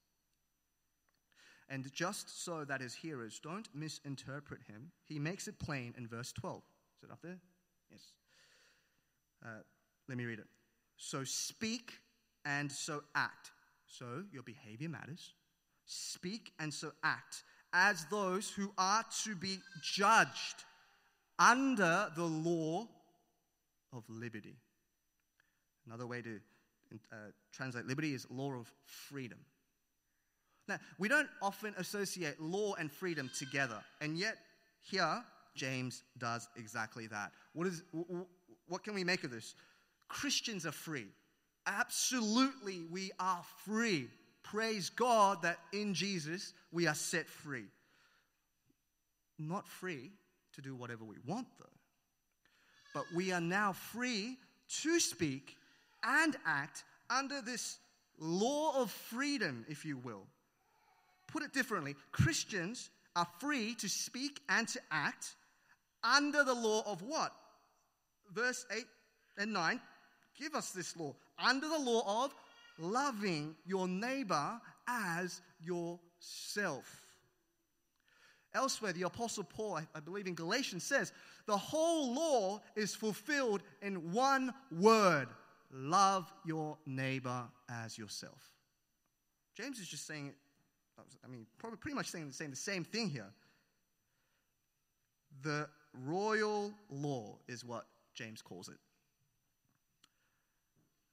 And 1.69 1.91
just 1.93 2.45
so 2.45 2.63
that 2.63 2.79
his 2.79 2.95
hearers 2.95 3.39
don't 3.43 3.67
misinterpret 3.73 4.61
him, 4.67 4.91
he 5.05 5.19
makes 5.19 5.47
it 5.47 5.59
plain 5.59 5.93
in 5.97 6.07
verse 6.07 6.31
12. 6.31 6.61
Is 6.97 7.09
it 7.09 7.11
up 7.11 7.19
there? 7.21 7.39
Yes. 7.91 8.01
Uh, 9.45 9.61
let 10.07 10.17
me 10.17 10.25
read 10.25 10.39
it. 10.39 10.47
So 10.95 11.23
speak 11.23 11.91
and 12.45 12.71
so 12.71 13.03
act. 13.15 13.51
So 13.85 14.23
your 14.31 14.43
behavior 14.43 14.89
matters. 14.89 15.33
Speak 15.85 16.51
and 16.59 16.73
so 16.73 16.91
act 17.03 17.43
as 17.73 18.05
those 18.05 18.49
who 18.49 18.71
are 18.77 19.03
to 19.23 19.35
be 19.35 19.59
judged 19.83 20.63
under 21.37 22.09
the 22.15 22.23
law 22.23 22.87
of 23.93 24.03
liberty. 24.09 24.55
Another 25.87 26.05
way 26.05 26.21
to 26.21 26.39
uh, 27.11 27.15
translate 27.51 27.85
liberty 27.85 28.13
is 28.13 28.27
law 28.29 28.51
of 28.53 28.71
freedom. 28.85 29.39
Now, 30.67 30.79
we 30.99 31.07
don't 31.07 31.29
often 31.41 31.73
associate 31.77 32.41
law 32.41 32.73
and 32.75 32.91
freedom 32.91 33.31
together, 33.37 33.79
and 34.01 34.17
yet 34.17 34.37
here 34.81 35.23
James 35.55 36.03
does 36.17 36.47
exactly 36.57 37.07
that. 37.07 37.31
What, 37.53 37.67
is, 37.67 37.83
what 38.67 38.83
can 38.83 38.93
we 38.93 39.03
make 39.03 39.23
of 39.23 39.31
this? 39.31 39.55
Christians 40.09 40.65
are 40.65 40.73
free. 40.73 41.07
Absolutely, 41.65 42.81
we 42.91 43.11
are 43.19 43.41
free. 43.65 44.09
Praise 44.43 44.89
God 44.89 45.41
that 45.41 45.57
in 45.73 45.93
Jesus 45.93 46.53
we 46.71 46.85
are 46.87 46.95
set 46.95 47.27
free. 47.27 47.65
Not 49.39 49.67
free 49.67 50.11
to 50.53 50.61
do 50.61 50.75
whatever 50.75 51.03
we 51.03 51.17
want, 51.25 51.47
though. 51.59 51.65
But 52.93 53.05
we 53.15 53.31
are 53.31 53.41
now 53.41 53.73
free 53.73 54.37
to 54.81 54.99
speak 54.99 55.55
and 56.03 56.35
act 56.45 56.83
under 57.09 57.41
this 57.41 57.77
law 58.19 58.81
of 58.81 58.91
freedom, 58.91 59.65
if 59.69 59.85
you 59.85 59.97
will. 59.97 60.23
Put 61.27 61.43
it 61.43 61.53
differently 61.53 61.95
Christians 62.11 62.89
are 63.15 63.27
free 63.39 63.75
to 63.75 63.89
speak 63.89 64.39
and 64.49 64.67
to 64.69 64.79
act 64.91 65.35
under 66.03 66.43
the 66.43 66.53
law 66.53 66.83
of 66.85 67.01
what? 67.01 67.33
Verse 68.33 68.65
8 68.71 68.85
and 69.37 69.53
9 69.53 69.81
give 70.39 70.55
us 70.55 70.71
this 70.71 70.95
law. 70.95 71.15
Under 71.43 71.67
the 71.67 71.79
law 71.79 72.25
of 72.25 72.35
loving 72.79 73.55
your 73.65 73.87
neighbor 73.87 74.59
as 74.87 75.41
yourself. 75.59 77.03
Elsewhere, 78.53 78.93
the 78.93 79.03
Apostle 79.03 79.43
Paul, 79.43 79.79
I, 79.93 79.99
believe 79.99 80.27
in 80.27 80.33
Galatians, 80.33 80.83
says 80.83 81.11
the 81.45 81.57
whole 81.57 82.13
law 82.13 82.61
is 82.75 82.95
fulfilled 82.95 83.61
in 83.81 84.13
one 84.13 84.53
word 84.71 85.27
love 85.71 86.31
your 86.45 86.77
neighbor 86.85 87.43
as 87.69 87.97
yourself. 87.97 88.51
James 89.55 89.79
is 89.79 89.87
just 89.87 90.05
saying, 90.05 90.33
I 91.23 91.27
mean, 91.27 91.45
probably 91.57 91.77
pretty 91.77 91.95
much 91.95 92.07
saying, 92.07 92.31
saying 92.31 92.51
the 92.51 92.57
same 92.57 92.83
thing 92.83 93.09
here. 93.09 93.31
The 95.41 95.67
royal 95.93 96.73
law 96.89 97.37
is 97.47 97.63
what 97.63 97.85
James 98.13 98.41
calls 98.41 98.69
it. 98.69 98.77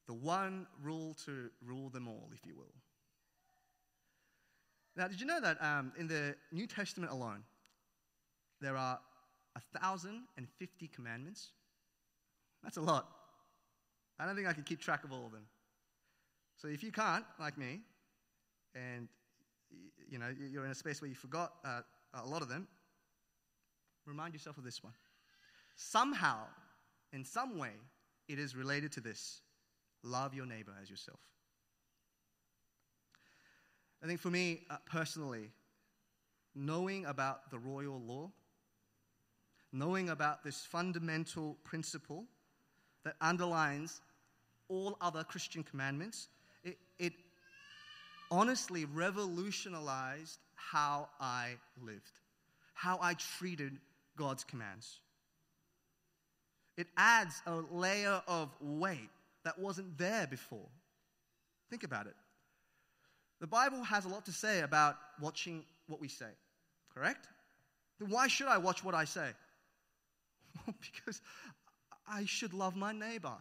The 0.07 0.15
one 0.15 0.67
rule 0.83 1.17
to 1.25 1.51
rule 1.65 1.89
them 1.89 2.09
all, 2.09 2.31
if 2.35 2.47
you 2.47 2.55
will. 2.55 2.75
Now, 4.97 5.09
did 5.09 5.21
you 5.21 5.27
know 5.27 5.41
that 5.41 5.61
um, 5.63 5.93
in 5.99 6.07
the 6.07 6.37
New 6.53 6.67
Testament 6.67 7.11
alone, 7.11 7.43
there 8.61 8.77
are 8.77 9.01
1,050 9.73 10.89
commandments? 10.89 11.51
That's 12.63 12.77
a 12.77 12.83
lot. 12.83 13.09
I 14.19 14.27
don't 14.27 14.37
think 14.37 14.47
I 14.47 14.53
can 14.53 14.63
keep 14.63 14.81
track 14.81 15.05
of 15.05 15.13
all 15.13 15.27
of 15.27 15.33
them. 15.33 15.47
So 16.57 16.69
if 16.69 16.83
you 16.83 16.93
can't, 16.93 17.25
like 17.41 17.59
me, 17.59 17.81
and 18.75 19.09
you 20.09 20.19
know 20.19 20.29
you're 20.39 20.65
in 20.65 20.71
a 20.71 20.75
space 20.75 21.01
where 21.01 21.09
you 21.09 21.15
forgot 21.15 21.55
uh, 21.65 21.81
a 22.15 22.27
lot 22.27 22.43
of 22.43 22.49
them, 22.49 22.69
remind 24.07 24.35
yourself 24.35 24.59
of 24.59 24.65
this 24.65 24.83
one. 24.83 24.93
Somehow, 25.77 26.39
in 27.13 27.25
some 27.25 27.59
way, 27.59 27.73
it 28.29 28.39
is 28.39 28.55
related 28.55 28.93
to 28.93 29.01
this 29.01 29.41
love 30.03 30.35
your 30.35 30.47
neighbor 30.47 30.73
as 30.81 30.89
yourself. 30.89 31.21
I 34.03 34.07
think 34.07 34.21
for 34.21 34.31
me 34.31 34.61
uh, 34.71 34.77
personally, 34.87 35.51
knowing 36.55 37.07
about 37.07 37.51
the 37.51 37.59
royal 37.59 38.01
law, 38.01 38.31
knowing 39.73 40.11
about 40.11 40.45
this 40.45 40.61
fundamental 40.61 41.57
principle 41.65 42.27
that 43.05 43.17
underlines 43.21 44.01
all 44.69 44.97
other 45.01 45.25
Christian 45.25 45.63
commandments, 45.63 46.29
it, 46.63 46.79
it 46.99 47.13
honestly 48.31 48.85
revolutionized 48.85 50.39
how 50.55 51.09
I 51.21 51.57
lived, 51.83 52.21
how 52.73 52.99
I 53.01 53.15
treated 53.15 53.79
God's 54.17 54.45
commands. 54.45 55.01
It 56.77 56.89
adds 56.97 57.41
a 57.47 57.57
layer 57.71 58.21
of 58.27 58.51
weight 58.61 59.11
that 59.45 59.59
wasn't 59.59 59.97
there 59.99 60.27
before. 60.27 60.67
Think 61.71 61.85
about 61.85 62.07
it. 62.07 62.15
The 63.41 63.47
Bible 63.47 63.83
has 63.85 64.05
a 64.05 64.09
lot 64.09 64.25
to 64.27 64.33
say 64.33 64.61
about 64.61 64.97
watching 65.21 65.65
what 65.87 66.01
we 66.01 66.09
say, 66.09 66.31
correct? 66.95 67.29
Then 68.01 68.09
why 68.09 68.27
should 68.29 68.49
I 68.49 68.59
watch 68.59 68.83
what 68.83 68.95
I 68.95 69.05
say? 69.05 69.29
because 70.67 71.21
I 72.07 72.25
should 72.25 72.53
love 72.53 72.77
my 72.77 72.93
neighbor. 72.93 73.35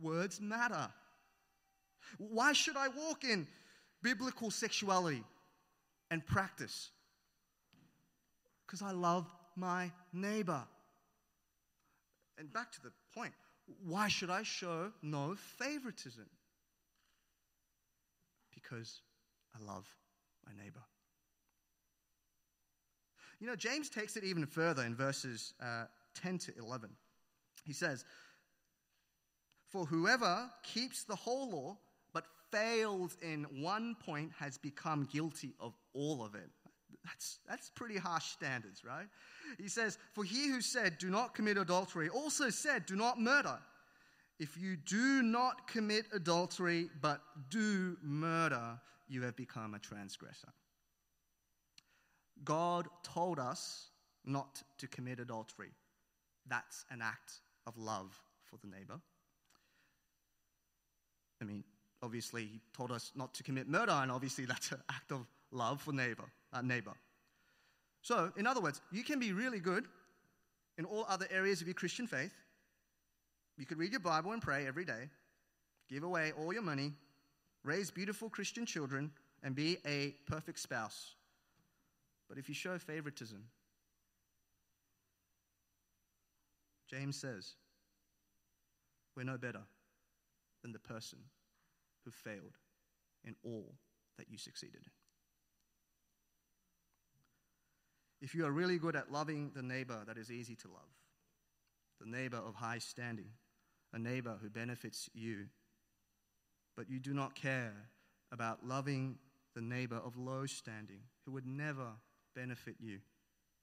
Words 0.00 0.40
matter. 0.40 0.88
Why 2.18 2.52
should 2.52 2.76
I 2.76 2.88
walk 2.88 3.24
in 3.24 3.46
biblical 4.02 4.50
sexuality 4.50 5.24
and 6.10 6.24
practice? 6.24 6.90
Because 8.66 8.82
I 8.82 8.92
love 8.92 9.26
my 9.56 9.90
neighbor. 10.12 10.62
And 12.38 12.52
back 12.52 12.72
to 12.72 12.82
the 12.82 12.92
point 13.14 13.32
why 13.82 14.08
should 14.08 14.30
I 14.30 14.42
show 14.42 14.92
no 15.02 15.34
favoritism? 15.36 16.26
Because 18.54 19.00
I 19.54 19.64
love 19.64 19.86
my 20.44 20.52
neighbor. 20.62 20.82
You 23.40 23.46
know, 23.46 23.56
James 23.56 23.88
takes 23.88 24.16
it 24.16 24.24
even 24.24 24.46
further 24.46 24.84
in 24.84 24.94
verses 24.94 25.54
uh, 25.62 25.84
10 26.14 26.38
to 26.38 26.52
11. 26.58 26.90
He 27.64 27.72
says, 27.72 28.04
For 29.68 29.86
whoever 29.86 30.50
keeps 30.62 31.04
the 31.04 31.16
whole 31.16 31.50
law 31.50 31.78
but 32.12 32.24
fails 32.50 33.16
in 33.22 33.44
one 33.60 33.96
point 34.04 34.30
has 34.38 34.58
become 34.58 35.08
guilty 35.12 35.54
of 35.58 35.74
all 35.92 36.24
of 36.24 36.34
it. 36.34 36.50
That's, 37.04 37.38
that's 37.46 37.70
pretty 37.70 37.98
harsh 37.98 38.24
standards, 38.24 38.82
right? 38.82 39.06
He 39.58 39.68
says, 39.68 39.98
For 40.14 40.24
he 40.24 40.48
who 40.48 40.60
said, 40.60 40.98
Do 40.98 41.10
not 41.10 41.34
commit 41.34 41.58
adultery, 41.58 42.08
also 42.08 42.50
said, 42.50 42.86
Do 42.86 42.96
not 42.96 43.20
murder. 43.20 43.58
If 44.38 44.56
you 44.56 44.76
do 44.76 45.22
not 45.22 45.68
commit 45.68 46.06
adultery 46.12 46.88
but 47.00 47.20
do 47.50 47.96
murder, 48.02 48.80
you 49.06 49.22
have 49.22 49.36
become 49.36 49.74
a 49.74 49.78
transgressor. 49.78 50.48
God 52.42 52.88
told 53.02 53.38
us 53.38 53.90
not 54.24 54.62
to 54.78 54.88
commit 54.88 55.20
adultery. 55.20 55.70
That's 56.48 56.84
an 56.90 57.00
act 57.00 57.40
of 57.66 57.76
love 57.76 58.20
for 58.44 58.56
the 58.58 58.66
neighbor. 58.66 59.00
I 61.40 61.44
mean, 61.44 61.64
obviously, 62.02 62.42
he 62.42 62.60
told 62.76 62.92
us 62.92 63.12
not 63.14 63.34
to 63.34 63.42
commit 63.42 63.68
murder, 63.68 63.92
and 63.92 64.10
obviously, 64.10 64.44
that's 64.46 64.72
an 64.72 64.82
act 64.90 65.12
of 65.12 65.26
love 65.50 65.80
for 65.80 65.92
neighbor, 65.92 66.24
uh, 66.52 66.62
neighbor. 66.62 66.94
So, 68.02 68.32
in 68.36 68.46
other 68.46 68.60
words, 68.60 68.80
you 68.92 69.02
can 69.02 69.18
be 69.18 69.32
really 69.32 69.60
good 69.60 69.86
in 70.76 70.84
all 70.84 71.06
other 71.08 71.26
areas 71.30 71.60
of 71.60 71.66
your 71.66 71.74
Christian 71.74 72.06
faith. 72.06 72.34
You 73.56 73.66
could 73.66 73.78
read 73.78 73.92
your 73.92 74.00
Bible 74.00 74.32
and 74.32 74.42
pray 74.42 74.66
every 74.66 74.84
day, 74.84 75.08
give 75.88 76.02
away 76.02 76.32
all 76.38 76.52
your 76.52 76.62
money, 76.62 76.92
raise 77.62 77.90
beautiful 77.90 78.28
Christian 78.28 78.66
children, 78.66 79.10
and 79.42 79.54
be 79.54 79.78
a 79.86 80.14
perfect 80.26 80.58
spouse. 80.58 81.14
But 82.28 82.38
if 82.38 82.48
you 82.48 82.54
show 82.54 82.76
favoritism, 82.78 83.44
James 86.88 87.16
says, 87.16 87.54
we're 89.16 89.24
no 89.24 89.38
better 89.38 89.62
than 90.62 90.72
the 90.72 90.78
person 90.78 91.18
who 92.04 92.10
failed 92.10 92.56
in 93.24 93.34
all 93.44 93.74
that 94.18 94.28
you 94.28 94.38
succeeded. 94.38 94.82
If 98.20 98.34
you 98.34 98.46
are 98.46 98.50
really 98.50 98.78
good 98.78 98.96
at 98.96 99.12
loving 99.12 99.50
the 99.54 99.62
neighbor 99.62 100.02
that 100.06 100.18
is 100.18 100.30
easy 100.30 100.56
to 100.56 100.68
love, 100.68 100.88
the 102.00 102.10
neighbor 102.10 102.38
of 102.38 102.54
high 102.54 102.78
standing, 102.78 103.28
a 103.92 103.98
neighbor 103.98 104.36
who 104.40 104.48
benefits 104.50 105.08
you, 105.14 105.46
but 106.76 106.90
you 106.90 106.98
do 106.98 107.14
not 107.14 107.34
care 107.34 107.74
about 108.32 108.66
loving 108.66 109.16
the 109.54 109.60
neighbor 109.60 110.00
of 110.04 110.16
low 110.16 110.46
standing 110.46 111.00
who 111.24 111.32
would 111.32 111.46
never 111.46 111.88
benefit 112.34 112.76
you, 112.80 112.98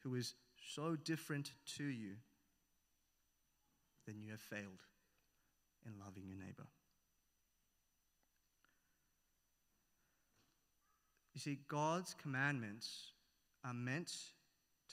who 0.04 0.16
is 0.16 0.36
so 0.74 0.96
different 0.96 1.52
to 1.78 1.84
you, 1.84 2.12
then 4.06 4.22
you 4.22 4.32
have 4.32 4.42
failed 4.42 4.84
in 5.86 5.94
loving 6.00 6.28
your 6.28 6.38
neighbor. 6.38 6.68
You 11.34 11.40
see, 11.40 11.60
God's 11.68 12.14
commandments 12.22 13.14
are 13.64 13.74
meant 13.74 14.12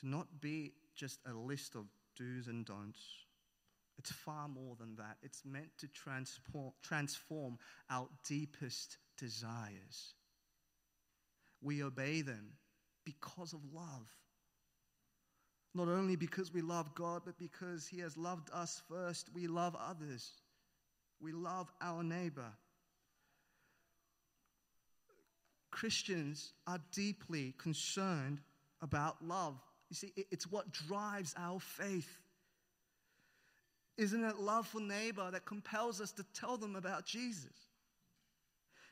to 0.00 0.08
not 0.08 0.40
be 0.40 0.72
just 0.94 1.20
a 1.26 1.32
list 1.32 1.74
of 1.74 1.84
do's 2.16 2.46
and 2.46 2.64
don'ts. 2.64 3.00
It's 3.98 4.12
far 4.12 4.48
more 4.48 4.76
than 4.78 4.94
that. 4.96 5.16
It's 5.22 5.42
meant 5.44 5.70
to 5.78 5.88
transform, 5.88 6.72
transform 6.82 7.58
our 7.90 8.08
deepest 8.26 8.98
desires. 9.18 10.14
We 11.60 11.82
obey 11.82 12.22
them 12.22 12.52
because 13.04 13.52
of 13.52 13.60
love. 13.74 14.08
Not 15.78 15.86
only 15.86 16.16
because 16.16 16.52
we 16.52 16.60
love 16.60 16.92
God, 16.96 17.22
but 17.24 17.38
because 17.38 17.86
He 17.86 18.00
has 18.00 18.16
loved 18.16 18.50
us 18.52 18.82
first, 18.88 19.28
we 19.32 19.46
love 19.46 19.76
others. 19.78 20.32
We 21.20 21.30
love 21.30 21.70
our 21.80 22.02
neighbor. 22.02 22.50
Christians 25.70 26.52
are 26.66 26.80
deeply 26.90 27.54
concerned 27.58 28.40
about 28.82 29.24
love. 29.24 29.54
You 29.88 29.94
see, 29.94 30.12
it's 30.32 30.50
what 30.50 30.72
drives 30.72 31.32
our 31.38 31.60
faith. 31.60 32.22
Isn't 33.96 34.24
it 34.24 34.40
love 34.40 34.66
for 34.66 34.80
neighbor 34.80 35.30
that 35.30 35.44
compels 35.44 36.00
us 36.00 36.10
to 36.12 36.24
tell 36.34 36.56
them 36.56 36.74
about 36.74 37.06
Jesus? 37.06 37.68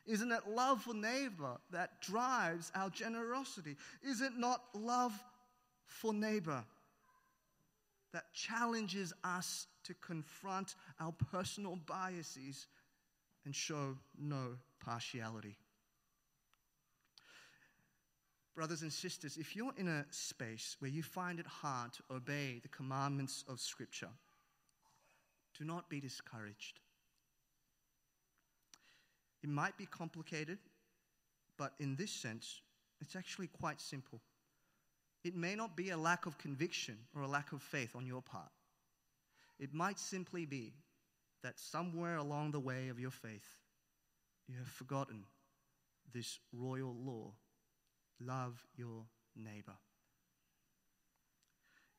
Isn't 0.07 0.30
it 0.30 0.47
love 0.47 0.82
for 0.82 0.95
neighbor 0.95 1.57
that 1.72 2.01
drives 2.01 2.70
our 2.76 2.91
generosity? 2.91 3.74
Is 4.05 4.20
it 4.20 4.34
not 4.37 4.62
love 4.72 5.12
for 5.84 6.14
neighbor 6.14 6.62
that 8.16 8.32
challenges 8.32 9.12
us 9.24 9.66
to 9.84 9.92
confront 9.92 10.74
our 10.98 11.12
personal 11.30 11.76
biases 11.84 12.66
and 13.44 13.54
show 13.54 13.94
no 14.18 14.56
partiality? 14.82 15.54
Brothers 18.54 18.80
and 18.80 18.90
sisters, 18.90 19.36
if 19.36 19.54
you're 19.54 19.74
in 19.76 19.86
a 19.86 20.06
space 20.08 20.76
where 20.78 20.90
you 20.90 21.02
find 21.02 21.38
it 21.38 21.46
hard 21.46 21.92
to 21.92 22.02
obey 22.10 22.58
the 22.62 22.68
commandments 22.68 23.44
of 23.50 23.60
Scripture, 23.60 24.08
do 25.58 25.66
not 25.66 25.90
be 25.90 26.00
discouraged. 26.00 26.80
It 29.42 29.50
might 29.50 29.76
be 29.76 29.84
complicated, 29.84 30.56
but 31.58 31.74
in 31.78 31.96
this 31.96 32.12
sense, 32.12 32.62
it's 33.02 33.14
actually 33.14 33.48
quite 33.48 33.78
simple. 33.78 34.22
It 35.27 35.35
may 35.35 35.57
not 35.57 35.77
be 35.77 35.91
a 35.91 35.97
lack 35.97 36.27
of 36.27 36.39
conviction 36.39 36.97
or 37.12 37.22
a 37.22 37.27
lack 37.27 37.51
of 37.51 37.61
faith 37.61 37.97
on 37.97 38.07
your 38.07 38.22
part. 38.22 38.53
It 39.59 39.74
might 39.74 39.99
simply 39.99 40.47
be 40.47 40.72
that 41.43 41.59
somewhere 41.59 42.18
along 42.18 42.53
the 42.53 42.61
way 42.61 42.91
of 42.91 43.01
your 43.01 43.11
faith, 43.11 43.59
you 44.47 44.57
have 44.57 44.68
forgotten 44.68 45.24
this 46.14 46.39
royal 46.53 46.95
law 46.95 47.33
love 48.20 48.64
your 48.77 49.03
neighbor. 49.35 49.74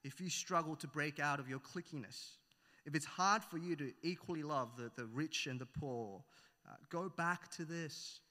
If 0.06 0.22
you 0.22 0.30
struggle 0.30 0.78
to 0.78 0.88
break 0.88 1.20
out 1.20 1.42
of 1.42 1.50
your 1.50 1.60
cliquiness, 1.60 2.38
if 2.86 2.96
it's 2.96 3.06
hard 3.06 3.44
for 3.44 3.58
you 3.58 3.76
to 3.76 3.92
equally 4.04 4.44
love 4.44 4.70
the, 4.78 4.90
the 4.96 5.06
rich 5.06 5.48
and 5.48 5.60
the 5.60 5.66
poor, 5.66 6.24
uh, 6.66 6.76
go 6.90 7.10
back 7.10 7.52
to 7.58 7.66
this. 7.66 8.22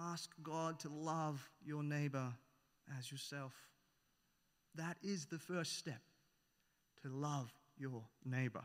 Ask 0.00 0.30
God 0.42 0.80
to 0.80 0.88
love 0.88 1.46
your 1.62 1.82
neighbor 1.82 2.32
as 2.98 3.10
yourself. 3.10 3.52
That 4.74 4.96
is 5.02 5.26
the 5.26 5.38
first 5.38 5.78
step 5.78 6.00
to 7.02 7.08
love 7.08 7.52
your 7.76 8.02
neighbor. 8.24 8.64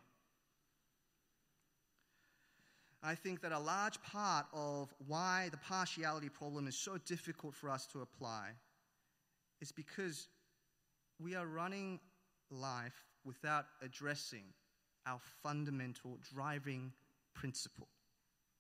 I 3.04 3.16
think 3.16 3.42
that 3.42 3.52
a 3.52 3.60
large 3.60 4.02
part 4.02 4.48
of 4.54 4.94
why 5.08 5.50
the 5.52 5.58
partiality 5.58 6.30
problem 6.30 6.68
is 6.68 6.76
so 6.76 6.98
difficult 6.98 7.56
for 7.56 7.70
us 7.70 7.86
to 7.88 8.02
apply 8.02 8.50
is 9.62 9.72
because 9.72 10.28
we 11.20 11.36
are 11.36 11.46
running 11.46 12.00
life 12.50 13.06
without 13.24 13.66
addressing 13.82 14.44
our 15.06 15.20
fundamental 15.44 16.18
driving 16.34 16.92
principle, 17.34 17.88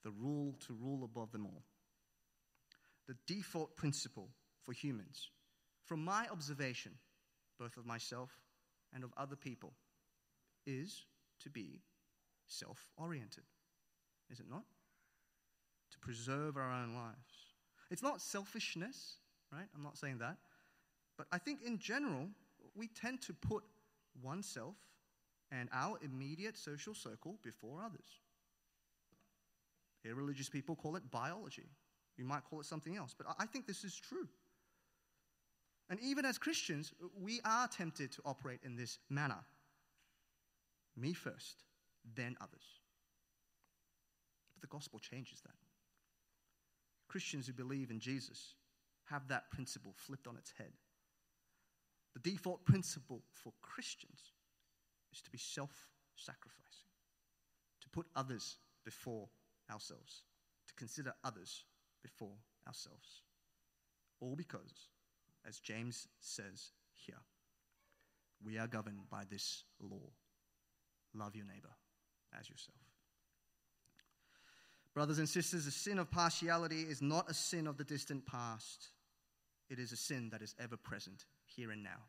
the 0.03 0.11
rule 0.11 0.55
to 0.67 0.73
rule 0.73 1.03
above 1.03 1.31
them 1.31 1.45
all. 1.45 1.63
The 3.07 3.15
default 3.25 3.75
principle 3.75 4.29
for 4.63 4.73
humans, 4.73 5.29
from 5.87 6.03
my 6.03 6.27
observation, 6.31 6.91
both 7.57 7.77
of 7.77 7.85
myself 7.85 8.29
and 8.93 9.03
of 9.03 9.11
other 9.17 9.35
people, 9.35 9.73
is 10.65 11.05
to 11.39 11.49
be 11.49 11.81
self 12.45 12.89
oriented. 12.97 13.43
Is 14.29 14.39
it 14.39 14.49
not? 14.49 14.63
To 15.91 15.99
preserve 15.99 16.57
our 16.57 16.71
own 16.71 16.93
lives. 16.93 17.55
It's 17.89 18.03
not 18.03 18.21
selfishness, 18.21 19.15
right? 19.51 19.67
I'm 19.75 19.83
not 19.83 19.97
saying 19.97 20.17
that. 20.17 20.35
But 21.17 21.27
I 21.31 21.37
think 21.37 21.59
in 21.65 21.79
general, 21.79 22.27
we 22.75 22.87
tend 22.87 23.21
to 23.21 23.33
put 23.33 23.63
oneself 24.21 24.75
and 25.51 25.69
our 25.71 25.97
immediate 26.03 26.57
social 26.57 26.93
circle 26.93 27.37
before 27.41 27.81
others. 27.81 28.19
Here, 30.03 30.13
religious 30.13 30.49
people 30.49 30.75
call 30.75 30.97
it 30.97 31.09
biology. 31.09 31.69
You 32.17 32.25
might 32.25 32.43
call 32.43 32.59
it 32.59 32.65
something 32.65 32.97
else, 32.97 33.15
but 33.17 33.27
I 33.39 33.45
think 33.45 33.65
this 33.65 33.85
is 33.85 33.97
true. 33.97 34.27
And 35.89 35.99
even 36.01 36.25
as 36.25 36.37
Christians, 36.37 36.93
we 37.19 37.39
are 37.45 37.67
tempted 37.67 38.11
to 38.13 38.21
operate 38.25 38.59
in 38.63 38.75
this 38.75 38.99
manner 39.09 39.39
me 40.97 41.13
first, 41.13 41.63
then 42.15 42.35
others. 42.41 42.81
But 44.55 44.61
the 44.61 44.75
gospel 44.75 44.99
changes 44.99 45.41
that. 45.41 45.55
Christians 47.07 47.47
who 47.47 47.53
believe 47.53 47.91
in 47.91 47.99
Jesus 47.99 48.55
have 49.05 49.27
that 49.29 49.49
principle 49.51 49.93
flipped 49.95 50.27
on 50.27 50.37
its 50.37 50.51
head. 50.57 50.73
The 52.13 52.31
default 52.31 52.65
principle 52.65 53.21
for 53.31 53.53
Christians 53.61 54.33
is 55.13 55.21
to 55.21 55.29
be 55.29 55.37
self 55.37 55.87
sacrificing, 56.15 56.89
to 57.81 57.89
put 57.89 58.07
others 58.15 58.57
before 58.83 59.29
ourselves, 59.71 60.23
to 60.67 60.73
consider 60.73 61.13
others 61.23 61.63
before 62.01 62.35
ourselves. 62.67 63.21
All 64.19 64.35
because, 64.35 64.89
as 65.47 65.59
James 65.59 66.07
says 66.19 66.71
here, 66.93 67.21
we 68.43 68.57
are 68.57 68.67
governed 68.67 69.09
by 69.09 69.23
this 69.29 69.63
law 69.79 70.11
love 71.13 71.35
your 71.35 71.45
neighbor 71.45 71.73
as 72.37 72.49
yourself. 72.49 72.77
Brothers 74.93 75.19
and 75.19 75.29
sisters, 75.29 75.65
the 75.65 75.71
sin 75.71 75.99
of 75.99 76.11
partiality 76.11 76.81
is 76.81 77.01
not 77.01 77.29
a 77.29 77.33
sin 77.33 77.67
of 77.67 77.77
the 77.77 77.83
distant 77.83 78.25
past. 78.25 78.89
It 79.69 79.79
is 79.79 79.91
a 79.91 79.97
sin 79.97 80.29
that 80.31 80.41
is 80.41 80.55
ever 80.59 80.77
present 80.77 81.25
here 81.45 81.71
and 81.71 81.83
now. 81.83 82.05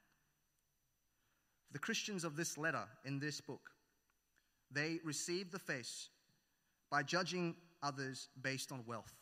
For 1.67 1.75
the 1.75 1.79
Christians 1.79 2.25
of 2.25 2.37
this 2.37 2.57
letter 2.57 2.85
in 3.05 3.19
this 3.19 3.41
book, 3.41 3.71
they 4.71 5.01
receive 5.05 5.51
the 5.51 5.59
face 5.59 6.09
by 6.91 7.03
judging 7.03 7.55
others 7.83 8.29
based 8.41 8.73
on 8.73 8.85
wealth, 8.87 9.15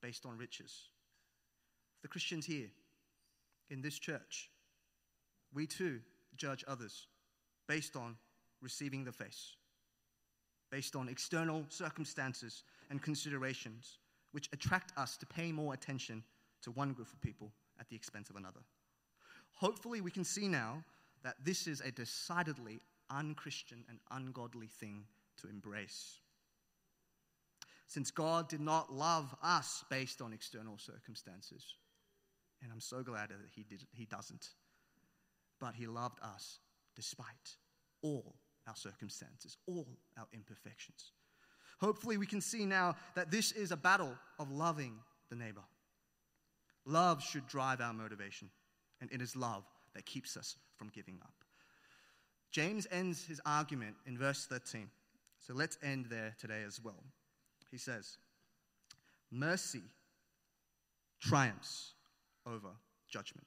based 0.00 0.26
on 0.26 0.36
riches. 0.36 0.88
The 2.02 2.08
Christians 2.08 2.44
here 2.44 2.70
in 3.72 3.80
this 3.80 3.98
church, 3.98 4.50
we 5.52 5.66
too 5.66 6.00
judge 6.36 6.64
others 6.68 7.06
based 7.66 7.96
on 7.96 8.16
receiving 8.60 9.02
the 9.02 9.12
face, 9.12 9.56
based 10.70 10.94
on 10.94 11.08
external 11.08 11.64
circumstances 11.68 12.62
and 12.90 13.02
considerations 13.02 13.98
which 14.32 14.48
attract 14.52 14.92
us 14.96 15.16
to 15.16 15.26
pay 15.26 15.50
more 15.50 15.74
attention 15.74 16.22
to 16.62 16.70
one 16.70 16.92
group 16.92 17.12
of 17.12 17.20
people 17.20 17.50
at 17.80 17.88
the 17.88 17.96
expense 17.96 18.30
of 18.30 18.36
another. 18.36 18.60
Hopefully, 19.54 20.00
we 20.00 20.10
can 20.10 20.24
see 20.24 20.48
now 20.48 20.82
that 21.22 21.36
this 21.44 21.66
is 21.66 21.80
a 21.80 21.90
decidedly 21.90 22.80
unchristian 23.10 23.84
and 23.88 23.98
ungodly 24.10 24.66
thing 24.66 25.04
to 25.40 25.48
embrace. 25.48 26.18
Since 27.86 28.10
God 28.10 28.48
did 28.48 28.60
not 28.60 28.92
love 28.92 29.34
us 29.42 29.84
based 29.90 30.22
on 30.22 30.32
external 30.32 30.78
circumstances, 30.78 31.74
and 32.62 32.72
I'm 32.72 32.80
so 32.80 33.02
glad 33.02 33.30
that 33.30 33.38
He, 33.54 33.62
did, 33.62 33.84
he 33.92 34.04
doesn't, 34.04 34.48
but 35.60 35.74
He 35.74 35.86
loved 35.86 36.18
us 36.22 36.58
despite 36.94 37.56
all 38.02 38.34
our 38.68 38.76
circumstances, 38.76 39.56
all 39.66 39.86
our 40.18 40.26
imperfections. 40.32 41.12
Hopefully, 41.80 42.16
we 42.16 42.26
can 42.26 42.40
see 42.40 42.64
now 42.64 42.94
that 43.14 43.30
this 43.30 43.52
is 43.52 43.72
a 43.72 43.76
battle 43.76 44.16
of 44.38 44.52
loving 44.52 44.94
the 45.30 45.36
neighbor. 45.36 45.64
Love 46.84 47.22
should 47.22 47.46
drive 47.48 47.80
our 47.80 47.92
motivation, 47.92 48.50
and 49.00 49.10
it 49.12 49.20
is 49.20 49.34
love 49.34 49.64
that 49.94 50.06
keeps 50.06 50.36
us 50.36 50.56
from 50.76 50.90
giving 50.94 51.18
up. 51.22 51.34
James 52.52 52.86
ends 52.90 53.24
his 53.24 53.40
argument 53.46 53.96
in 54.06 54.16
verse 54.16 54.46
13. 54.46 54.88
So 55.38 55.54
let's 55.54 55.78
end 55.82 56.06
there 56.08 56.34
today 56.38 56.62
as 56.66 56.80
well. 56.82 57.02
He 57.70 57.78
says, 57.78 58.18
Mercy 59.30 59.82
triumphs 61.20 61.94
over 62.46 62.68
judgment. 63.08 63.46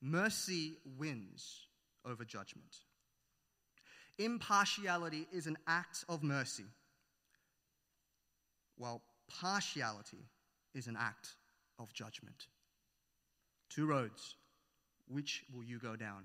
Mercy 0.00 0.76
wins 0.98 1.66
over 2.04 2.24
judgment. 2.24 2.76
Impartiality 4.18 5.26
is 5.32 5.46
an 5.46 5.56
act 5.66 6.04
of 6.08 6.22
mercy, 6.22 6.64
while 8.76 9.02
partiality 9.28 10.24
is 10.74 10.86
an 10.86 10.96
act 10.98 11.36
of 11.78 11.92
judgment. 11.92 12.46
Two 13.68 13.86
roads. 13.86 14.36
Which 15.08 15.44
will 15.52 15.64
you 15.64 15.78
go 15.78 15.96
down? 15.96 16.24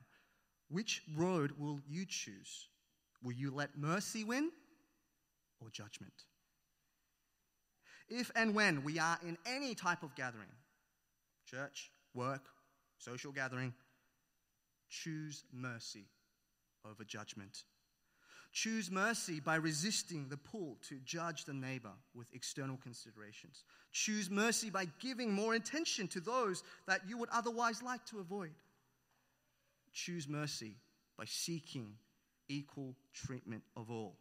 Which 0.70 1.02
road 1.16 1.54
will 1.58 1.80
you 1.88 2.06
choose? 2.08 2.68
Will 3.24 3.32
you 3.32 3.52
let 3.52 3.78
mercy 3.78 4.24
win 4.24 4.52
or 5.60 5.70
judgment? 5.70 6.14
If 8.10 8.32
and 8.36 8.54
when 8.54 8.84
we 8.84 9.00
are 9.00 9.18
in 9.26 9.38
any 9.46 9.74
type 9.76 10.04
of 10.04 10.16
gathering, 10.16 10.50
church, 11.50 11.92
work, 12.14 12.44
social 12.98 13.32
gathering, 13.32 13.74
choose 14.90 15.44
mercy 15.52 16.06
over 16.90 17.04
judgment. 17.04 17.64
Choose 18.52 18.90
mercy 18.90 19.42
by 19.42 19.56
resisting 19.56 20.30
the 20.30 20.38
pull 20.38 20.78
to 20.88 20.96
judge 21.04 21.44
the 21.44 21.54
neighbor 21.54 21.92
with 22.14 22.28
external 22.32 22.78
considerations. 22.78 23.64
Choose 23.92 24.30
mercy 24.30 24.70
by 24.70 24.86
giving 25.00 25.34
more 25.34 25.56
attention 25.56 26.08
to 26.10 26.22
those 26.22 26.64
that 26.88 27.02
you 27.06 27.18
would 27.18 27.30
otherwise 27.34 27.84
like 27.84 28.06
to 28.06 28.20
avoid. 28.20 28.54
Choose 29.92 30.28
mercy 30.28 30.78
by 31.18 31.26
seeking 31.26 31.96
equal 32.48 32.96
treatment 33.14 33.64
of 33.76 33.92
all, 33.92 34.16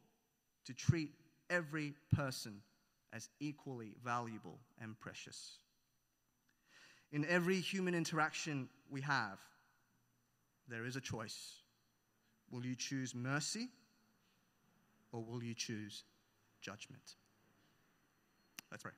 to 0.67 0.75
treat 0.75 1.11
every 1.51 1.95
person 2.13 2.61
as 3.15 3.29
equally 3.39 3.95
valuable 4.05 4.59
and 4.81 4.99
precious. 4.99 5.59
In 7.13 7.25
every 7.27 7.61
human 7.61 7.95
interaction 7.95 8.69
we 8.91 9.01
have, 9.03 9.39
there 10.69 10.85
is 10.85 10.97
a 10.97 11.01
choice. 11.01 11.61
Will 12.51 12.67
you 12.67 12.75
choose 12.75 13.15
mercy 13.15 13.69
or 15.13 15.23
will 15.23 15.43
you 15.43 15.55
choose 15.55 16.03
judgment? 16.61 17.15
Let's 18.71 18.83
pray. 18.83 18.93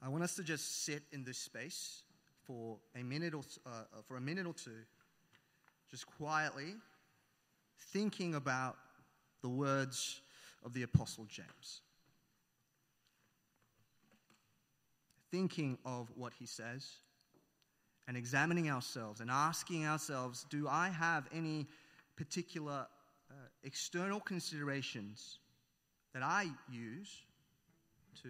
I 0.00 0.08
want 0.08 0.22
us 0.24 0.36
to 0.36 0.42
just 0.42 0.84
sit 0.84 1.02
in 1.12 1.24
this 1.24 1.36
space 1.36 2.02
for 2.44 2.78
a 2.98 3.02
minute 3.02 3.34
or, 3.34 3.42
uh, 3.66 3.82
for 4.06 4.16
a 4.16 4.20
minute 4.20 4.46
or 4.46 4.54
two, 4.54 4.70
just 5.90 6.06
quietly 6.06 6.74
thinking 7.92 8.34
about 8.34 8.76
the 9.42 9.48
words 9.48 10.20
of 10.64 10.74
the 10.74 10.82
Apostle 10.82 11.24
James. 11.24 11.80
Thinking 15.30 15.78
of 15.84 16.10
what 16.14 16.32
he 16.38 16.46
says 16.46 16.90
and 18.06 18.16
examining 18.16 18.70
ourselves 18.70 19.20
and 19.20 19.30
asking 19.30 19.86
ourselves 19.86 20.46
do 20.50 20.66
I 20.68 20.88
have 20.88 21.28
any 21.32 21.66
particular 22.16 22.86
uh, 23.30 23.34
external 23.62 24.20
considerations 24.20 25.38
that 26.14 26.22
I 26.22 26.46
use 26.70 27.22
to 28.22 28.28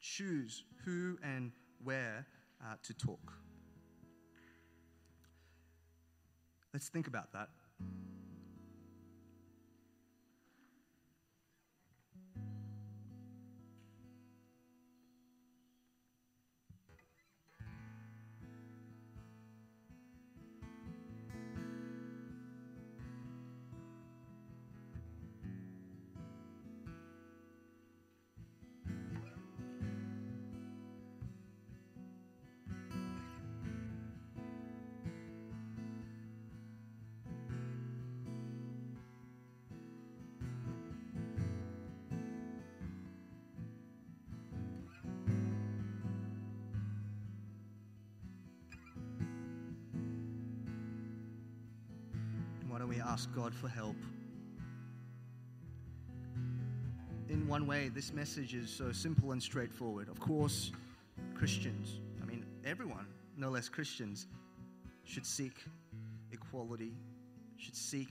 choose 0.00 0.64
who 0.84 1.18
and 1.22 1.52
where 1.84 2.26
uh, 2.62 2.74
to 2.82 2.94
talk? 2.94 3.34
Let's 6.72 6.88
think 6.88 7.06
about 7.08 7.32
that. 7.32 7.48
Ask 53.20 53.34
God 53.34 53.54
for 53.54 53.68
help? 53.68 53.96
In 57.28 57.46
one 57.46 57.66
way, 57.66 57.90
this 57.90 58.14
message 58.14 58.54
is 58.54 58.70
so 58.70 58.92
simple 58.92 59.32
and 59.32 59.42
straightforward. 59.42 60.08
Of 60.08 60.18
course, 60.18 60.72
Christians, 61.34 62.00
I 62.22 62.24
mean, 62.24 62.46
everyone, 62.64 63.06
no 63.36 63.50
less 63.50 63.68
Christians, 63.68 64.26
should 65.04 65.26
seek 65.26 65.52
equality, 66.32 66.94
should 67.58 67.76
seek 67.76 68.08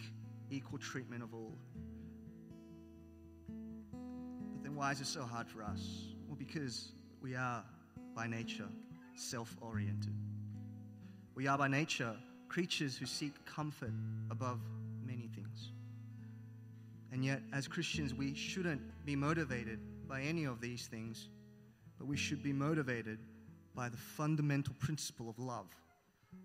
equal 0.52 0.78
treatment 0.78 1.24
of 1.24 1.34
all. 1.34 1.58
But 3.48 4.62
then 4.62 4.76
why 4.76 4.92
is 4.92 5.02
it 5.02 5.08
so 5.08 5.24
hard 5.24 5.48
for 5.48 5.64
us? 5.64 6.04
Well, 6.28 6.38
because 6.38 6.92
we 7.20 7.34
are 7.36 7.64
by 8.16 8.28
nature 8.28 8.70
self 9.16 9.58
oriented. 9.60 10.14
We 11.34 11.48
are 11.48 11.58
by 11.58 11.68
nature 11.68 12.16
creatures 12.48 12.96
who 12.96 13.08
seek 13.08 13.34
comfort 13.46 13.94
above. 14.30 14.60
And 17.20 17.26
yet, 17.26 17.42
as 17.52 17.68
Christians, 17.68 18.14
we 18.14 18.34
shouldn't 18.34 18.80
be 19.06 19.14
motivated 19.14 19.78
by 20.08 20.22
any 20.22 20.46
of 20.46 20.62
these 20.62 20.88
things, 20.88 21.28
but 21.98 22.08
we 22.08 22.16
should 22.16 22.42
be 22.42 22.54
motivated 22.54 23.20
by 23.76 23.90
the 23.90 23.98
fundamental 23.98 24.74
principle 24.80 25.30
of 25.30 25.38
love 25.38 25.68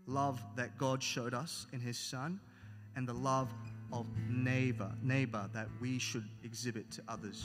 love 0.09 0.43
that 0.57 0.77
God 0.77 1.01
showed 1.01 1.33
us 1.33 1.69
in 1.73 1.79
His 1.79 1.97
Son, 1.97 2.41
and 2.97 3.07
the 3.07 3.15
love 3.15 3.55
of 3.93 4.07
neighbor, 4.29 4.91
neighbor 5.01 5.49
that 5.53 5.69
we 5.81 6.01
should 6.01 6.29
exhibit 6.43 6.91
to 6.91 7.03
others. 7.07 7.45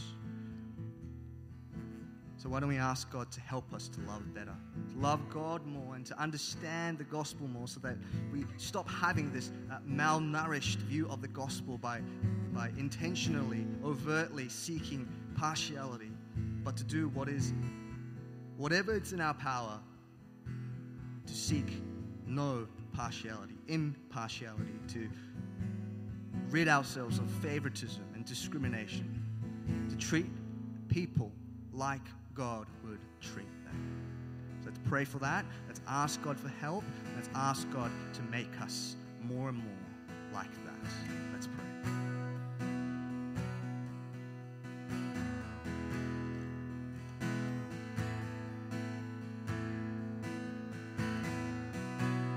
So, 2.38 2.50
why 2.50 2.62
don't 2.62 2.70
we 2.70 2.78
ask 2.78 3.12
God 3.12 3.32
to 3.34 3.42
help 3.42 3.72
us 3.74 3.90
to 3.90 4.02
love 4.08 4.34
better, 4.34 4.56
to 4.94 5.00
love 5.00 5.30
God 5.30 5.68
more, 5.68 5.96
and 5.96 6.06
to 6.08 6.20
understand 6.20 6.98
the 6.98 7.04
gospel 7.04 7.48
more 7.48 7.68
so 7.68 7.80
that 7.82 7.98
we 8.34 8.46
stop 8.58 8.90
having 8.90 9.32
this 9.32 9.52
uh, 9.70 9.78
malnourished 9.88 10.78
view 10.78 11.08
of 11.10 11.22
the 11.22 11.28
gospel 11.28 11.78
by, 11.78 12.02
by 12.54 12.72
intentionally, 12.78 13.66
overtly 13.84 14.50
seeking 14.50 15.08
partiality, 15.38 16.12
but 16.64 16.76
to 16.78 16.84
do 16.84 17.10
what 17.10 17.30
is, 17.30 17.54
whatever 18.58 18.94
it's 18.94 19.12
in 19.12 19.22
our 19.22 19.34
power, 19.34 19.80
to 21.26 21.34
seek 21.34 21.68
no 22.26 22.68
partiality, 22.94 23.56
impartiality, 23.68 24.80
to 24.88 25.10
rid 26.50 26.68
ourselves 26.68 27.20
of 27.20 27.30
favoritism 27.30 28.04
and 28.16 28.26
discrimination, 28.26 29.24
to 29.90 29.96
treat 29.96 30.28
people 30.88 31.32
like 31.74 32.02
God 32.34 32.68
would 32.84 33.00
treat 33.22 33.48
them. 33.64 34.02
So 34.62 34.70
let's 34.70 34.80
pray 34.90 35.06
for 35.06 35.20
that. 35.20 35.46
Let's 35.68 35.82
ask 35.88 36.22
God 36.22 36.38
for 36.38 36.50
help. 36.50 36.84
Let's 37.16 37.30
ask 37.36 37.70
God 37.72 37.92
to 38.14 38.22
make 38.24 38.60
us 38.62 38.96
more 39.24 39.50
and 39.50 39.58
more 39.58 40.34
like 40.34 40.54
that. 40.66 40.92
Let's 41.34 41.48
pray. 41.48 42.09